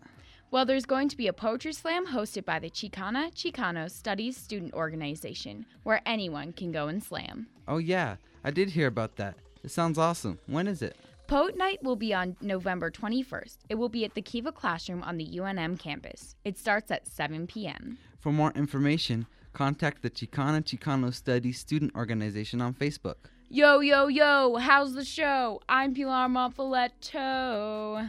Well, 0.50 0.66
there's 0.66 0.84
going 0.84 1.08
to 1.08 1.16
be 1.16 1.28
a 1.28 1.32
poetry 1.32 1.72
slam 1.72 2.08
hosted 2.08 2.44
by 2.44 2.58
the 2.58 2.68
Chicana 2.68 3.32
Chicano 3.32 3.90
Studies 3.90 4.36
Student 4.36 4.74
Organization, 4.74 5.64
where 5.84 6.02
anyone 6.04 6.52
can 6.52 6.72
go 6.72 6.88
and 6.88 7.02
slam. 7.02 7.46
Oh 7.66 7.78
yeah, 7.78 8.16
I 8.44 8.50
did 8.50 8.68
hear 8.68 8.86
about 8.86 9.16
that. 9.16 9.36
It 9.64 9.70
sounds 9.70 9.96
awesome. 9.96 10.40
When 10.46 10.66
is 10.66 10.82
it? 10.82 10.94
Poet 11.30 11.56
Night 11.56 11.80
will 11.84 11.94
be 11.94 12.12
on 12.12 12.34
November 12.40 12.90
21st. 12.90 13.58
It 13.68 13.76
will 13.76 13.88
be 13.88 14.04
at 14.04 14.14
the 14.14 14.20
Kiva 14.20 14.50
Classroom 14.50 15.04
on 15.04 15.16
the 15.16 15.38
UNM 15.38 15.78
campus. 15.78 16.34
It 16.44 16.58
starts 16.58 16.90
at 16.90 17.06
7 17.06 17.46
p.m. 17.46 17.98
For 18.18 18.32
more 18.32 18.50
information, 18.56 19.26
contact 19.52 20.02
the 20.02 20.10
Chicana 20.10 20.60
Chicano 20.60 21.14
Studies 21.14 21.60
Student 21.60 21.94
Organization 21.94 22.60
on 22.60 22.74
Facebook. 22.74 23.14
Yo, 23.48 23.78
yo, 23.78 24.08
yo, 24.08 24.56
how's 24.56 24.94
the 24.94 25.04
show? 25.04 25.60
I'm 25.68 25.94
Pilar 25.94 26.26
Monfiletto. 26.26 28.08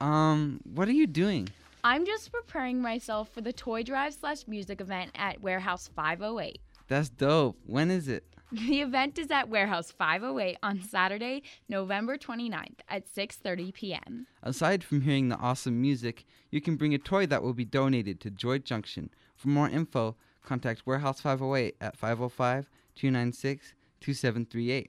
Um, 0.00 0.60
what 0.64 0.88
are 0.88 0.92
you 0.92 1.06
doing? 1.06 1.46
I'm 1.84 2.06
just 2.06 2.32
preparing 2.32 2.80
myself 2.80 3.28
for 3.28 3.42
the 3.42 3.52
toy 3.52 3.82
drive 3.82 4.14
slash 4.14 4.48
music 4.48 4.80
event 4.80 5.10
at 5.14 5.42
Warehouse 5.42 5.90
508. 5.94 6.58
That's 6.88 7.10
dope. 7.10 7.58
When 7.66 7.90
is 7.90 8.08
it? 8.08 8.24
The 8.52 8.80
event 8.80 9.18
is 9.18 9.32
at 9.32 9.48
Warehouse 9.48 9.90
508 9.90 10.58
on 10.62 10.80
Saturday, 10.80 11.42
November 11.68 12.16
29th 12.16 12.78
at 12.88 13.12
6:30 13.12 13.74
p.m. 13.74 14.28
Aside 14.40 14.84
from 14.84 15.00
hearing 15.00 15.28
the 15.28 15.38
awesome 15.38 15.82
music, 15.82 16.24
you 16.50 16.60
can 16.60 16.76
bring 16.76 16.94
a 16.94 16.98
toy 16.98 17.26
that 17.26 17.42
will 17.42 17.54
be 17.54 17.64
donated 17.64 18.20
to 18.20 18.30
Joy 18.30 18.58
Junction. 18.58 19.10
For 19.34 19.48
more 19.48 19.68
info, 19.68 20.14
contact 20.44 20.86
Warehouse 20.86 21.20
508 21.20 21.74
at 21.80 21.98
505-296-2738. 21.98 24.86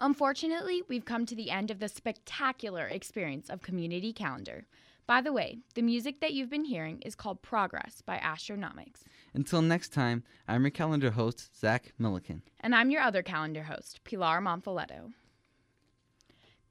Unfortunately, 0.00 0.82
we've 0.88 1.04
come 1.04 1.24
to 1.26 1.36
the 1.36 1.50
end 1.50 1.70
of 1.70 1.78
the 1.78 1.88
spectacular 1.88 2.86
experience 2.86 3.48
of 3.48 3.62
Community 3.62 4.12
Calendar. 4.12 4.66
By 5.06 5.20
the 5.20 5.32
way, 5.32 5.58
the 5.76 5.82
music 5.82 6.20
that 6.20 6.32
you've 6.32 6.50
been 6.50 6.64
hearing 6.64 7.00
is 7.02 7.14
called 7.14 7.40
Progress 7.40 8.02
by 8.04 8.18
Astronomics. 8.18 9.04
Until 9.34 9.62
next 9.62 9.92
time, 9.92 10.24
I'm 10.48 10.62
your 10.62 10.72
calendar 10.72 11.12
host, 11.12 11.56
Zach 11.56 11.92
Milliken. 11.96 12.42
And 12.58 12.74
I'm 12.74 12.90
your 12.90 13.02
other 13.02 13.22
calendar 13.22 13.62
host, 13.62 14.02
Pilar 14.02 14.40
Monfiletto. 14.40 15.12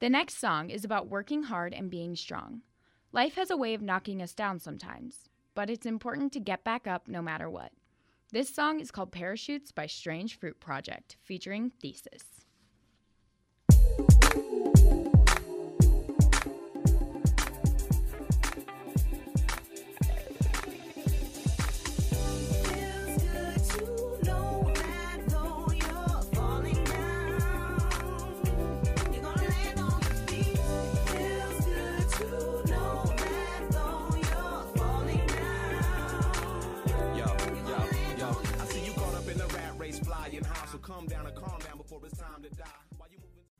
The 0.00 0.10
next 0.10 0.38
song 0.38 0.68
is 0.68 0.84
about 0.84 1.08
working 1.08 1.44
hard 1.44 1.72
and 1.72 1.90
being 1.90 2.14
strong. 2.14 2.60
Life 3.10 3.36
has 3.36 3.50
a 3.50 3.56
way 3.56 3.72
of 3.72 3.80
knocking 3.80 4.20
us 4.20 4.34
down 4.34 4.58
sometimes, 4.58 5.30
but 5.54 5.70
it's 5.70 5.86
important 5.86 6.34
to 6.34 6.40
get 6.40 6.62
back 6.62 6.86
up 6.86 7.08
no 7.08 7.22
matter 7.22 7.48
what. 7.48 7.72
This 8.32 8.54
song 8.54 8.80
is 8.80 8.90
called 8.90 9.12
Parachutes 9.12 9.72
by 9.72 9.86
Strange 9.86 10.38
Fruit 10.38 10.60
Project, 10.60 11.16
featuring 11.22 11.70
Thesis. 11.80 12.44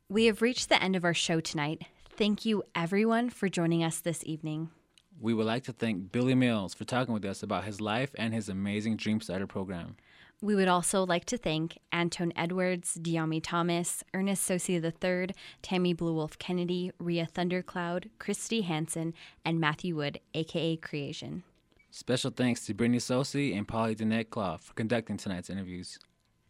We 0.09 0.25
have 0.25 0.41
reached 0.41 0.69
the 0.69 0.81
end 0.81 0.95
of 0.95 1.03
our 1.03 1.13
show 1.13 1.39
tonight. 1.39 1.83
Thank 2.09 2.45
you, 2.45 2.63
everyone, 2.73 3.29
for 3.29 3.49
joining 3.49 3.83
us 3.83 3.99
this 3.99 4.23
evening. 4.25 4.69
We 5.19 5.33
would 5.33 5.45
like 5.45 5.63
to 5.65 5.73
thank 5.73 6.11
Billy 6.11 6.35
Mills 6.35 6.73
for 6.73 6.85
talking 6.85 7.13
with 7.13 7.25
us 7.25 7.43
about 7.43 7.65
his 7.65 7.81
life 7.81 8.11
and 8.17 8.33
his 8.33 8.49
amazing 8.49 8.97
Dream 8.97 9.19
Starter 9.19 9.47
program. 9.47 9.97
We 10.41 10.55
would 10.55 10.67
also 10.67 11.03
like 11.03 11.25
to 11.25 11.37
thank 11.37 11.79
Anton 11.91 12.31
Edwards, 12.35 12.97
Diami 13.01 13.41
Thomas, 13.43 14.03
Ernest 14.13 14.47
Tsosie 14.47 14.83
III, 14.83 15.35
Tammy 15.61 15.93
Blue 15.93 16.13
Wolf 16.13 16.37
Kennedy, 16.37 16.91
Ria 16.99 17.25
Thundercloud, 17.25 18.09
Christy 18.19 18.61
Hansen, 18.61 19.13
and 19.43 19.59
Matthew 19.59 19.95
Wood, 19.95 20.19
aka 20.35 20.75
Creation. 20.77 21.43
Special 21.89 22.29
thanks 22.29 22.65
to 22.65 22.73
Brittany 22.75 22.99
Tsosie 22.99 23.57
and 23.57 23.67
Polly 23.67 23.95
Danette 23.95 24.29
Claw 24.29 24.57
for 24.57 24.73
conducting 24.73 25.17
tonight's 25.17 25.49
interviews. 25.49 25.97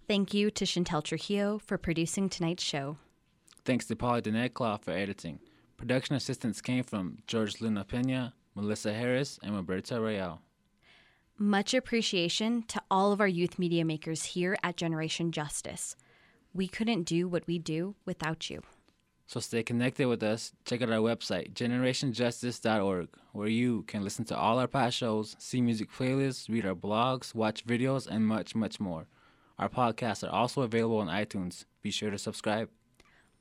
Thank 0.07 0.33
you 0.33 0.49
to 0.51 0.63
Chantel 0.63 1.03
Trujillo 1.03 1.59
for 1.59 1.77
producing 1.77 2.29
tonight's 2.29 2.63
show. 2.63 2.95
Thanks 3.65 3.85
to 3.87 3.95
Polly 3.97 4.21
Danette 4.21 4.53
Claw 4.53 4.77
for 4.77 4.91
editing. 4.91 5.39
Production 5.75 6.15
assistance 6.15 6.61
came 6.61 6.85
from 6.85 7.17
George 7.27 7.59
Luna 7.59 7.83
Pena, 7.83 8.33
Melissa 8.55 8.93
Harris, 8.93 9.37
and 9.43 9.53
Roberta 9.53 9.99
Real. 9.99 10.41
Much 11.37 11.73
appreciation 11.73 12.63
to 12.69 12.81
all 12.89 13.11
of 13.11 13.19
our 13.19 13.27
youth 13.27 13.59
media 13.59 13.83
makers 13.83 14.23
here 14.23 14.57
at 14.63 14.77
Generation 14.77 15.33
Justice. 15.33 15.97
We 16.53 16.69
couldn't 16.69 17.03
do 17.03 17.27
what 17.27 17.45
we 17.45 17.59
do 17.59 17.95
without 18.05 18.49
you. 18.49 18.61
So 19.25 19.41
stay 19.41 19.61
connected 19.61 20.07
with 20.07 20.23
us. 20.23 20.53
Check 20.63 20.81
out 20.81 20.89
our 20.89 20.99
website, 20.99 21.53
generationjustice.org, 21.53 23.09
where 23.33 23.49
you 23.49 23.83
can 23.83 24.05
listen 24.05 24.23
to 24.25 24.37
all 24.37 24.57
our 24.57 24.69
past 24.69 24.95
shows, 24.95 25.35
see 25.37 25.59
music 25.59 25.91
playlists, 25.91 26.47
read 26.47 26.65
our 26.65 26.75
blogs, 26.75 27.35
watch 27.35 27.67
videos, 27.67 28.07
and 28.07 28.25
much, 28.25 28.55
much 28.55 28.79
more. 28.79 29.09
Our 29.59 29.69
podcasts 29.69 30.27
are 30.27 30.31
also 30.31 30.61
available 30.61 30.99
on 30.99 31.07
iTunes. 31.07 31.65
Be 31.81 31.91
sure 31.91 32.11
to 32.11 32.17
subscribe. 32.17 32.69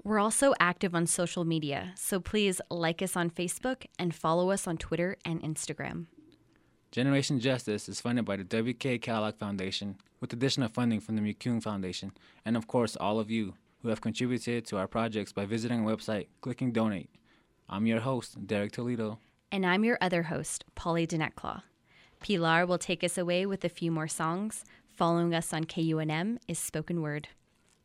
We're 0.03 0.19
also 0.19 0.55
active 0.61 0.95
on 0.95 1.07
social 1.07 1.45
media, 1.45 1.93
so 1.97 2.21
please 2.21 2.61
like 2.71 3.03
us 3.03 3.17
on 3.17 3.29
Facebook 3.29 3.87
and 3.99 4.15
follow 4.15 4.51
us 4.51 4.67
on 4.67 4.77
Twitter 4.77 5.17
and 5.25 5.43
Instagram. 5.43 6.07
Generation 6.93 7.41
Justice 7.41 7.89
is 7.89 8.01
funded 8.01 8.25
by 8.25 8.37
the 8.37 8.45
W.K. 8.45 8.99
Kellogg 8.99 9.37
Foundation 9.37 9.97
with 10.21 10.33
additional 10.33 10.69
funding 10.69 11.01
from 11.01 11.17
the 11.17 11.23
McCune 11.23 11.63
Foundation, 11.63 12.13
and 12.45 12.57
of 12.57 12.67
course, 12.69 12.97
all 12.97 13.19
of 13.19 13.31
you 13.31 13.55
who 13.83 13.89
have 13.89 14.01
contributed 14.01 14.65
to 14.67 14.79
our 14.79 14.87
projects 14.87 15.33
by 15.33 15.45
visiting 15.45 15.85
our 15.85 15.97
website, 15.97 16.29
clicking 16.41 16.73
donate. 16.73 17.11
I'm 17.69 17.87
your 17.87 18.01
host, 18.01 18.47
Derek 18.47 18.73
Toledo. 18.73 19.19
And 19.51 19.67
I'm 19.67 19.85
your 19.85 19.99
other 20.01 20.25
host, 20.25 20.65
Polly 20.75 21.07
Dinetclaw. 21.07 21.63
Pilar 22.21 22.65
will 22.65 22.79
take 22.79 23.05
us 23.05 23.19
away 23.19 23.45
with 23.45 23.65
a 23.65 23.69
few 23.69 23.91
more 23.91 24.09
songs. 24.09 24.65
Following 24.97 25.35
us 25.35 25.53
on 25.53 25.65
KUNM 25.65 26.39
is 26.49 26.59
Spoken 26.59 27.03
Word. 27.03 27.29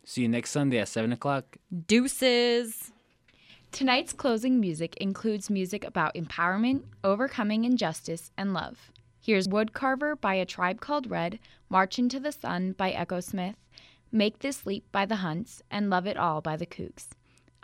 See 0.02 0.22
you 0.22 0.28
next 0.28 0.50
Sunday 0.50 0.78
at 0.78 0.88
7 0.88 1.12
o'clock. 1.12 1.58
Deuces! 1.86 2.90
Tonight's 3.70 4.14
closing 4.14 4.58
music 4.58 4.96
includes 4.96 5.50
music 5.50 5.84
about 5.84 6.14
empowerment, 6.14 6.84
overcoming 7.04 7.64
injustice, 7.64 8.30
and 8.38 8.54
love. 8.54 8.90
Here's 9.20 9.46
Woodcarver 9.46 10.18
by 10.22 10.36
A 10.36 10.46
Tribe 10.46 10.80
Called 10.80 11.10
Red, 11.10 11.38
March 11.68 11.98
Into 11.98 12.18
the 12.18 12.32
Sun 12.32 12.72
by 12.72 12.92
Echosmith, 12.92 13.56
Make 14.10 14.38
This 14.38 14.64
Leap 14.64 14.90
by 14.90 15.04
The 15.04 15.16
Hunts, 15.16 15.62
and 15.70 15.90
Love 15.90 16.06
It 16.06 16.16
All 16.16 16.40
by 16.40 16.56
The 16.56 16.64
Kooks. 16.64 17.08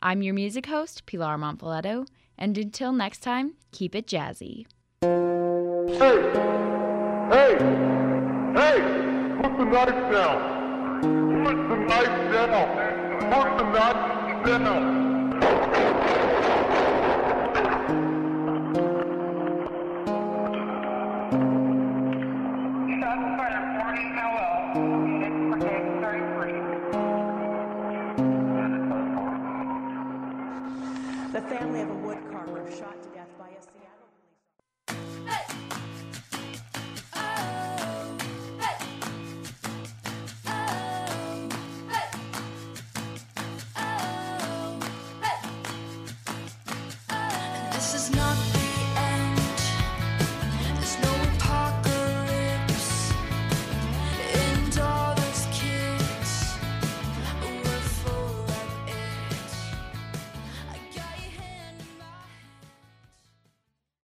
I'm 0.00 0.20
your 0.20 0.34
music 0.34 0.66
host, 0.66 1.06
Pilar 1.06 1.38
Monfiletto, 1.38 2.06
and 2.36 2.58
until 2.58 2.92
next 2.92 3.20
time, 3.20 3.54
keep 3.72 3.94
it 3.94 4.06
jazzy. 4.06 4.66
Hey! 5.00 6.20
Hey! 7.30 7.58
Hey! 8.54 9.07
Put 9.40 9.56
the 9.56 9.64
knife 9.64 10.10
down! 10.10 11.00
Put 11.44 11.68
the 11.68 11.76
knife 11.76 12.32
down! 12.32 13.30
Put 13.30 13.58
the 13.58 13.64
knife 13.70 14.44
down! 14.44 15.07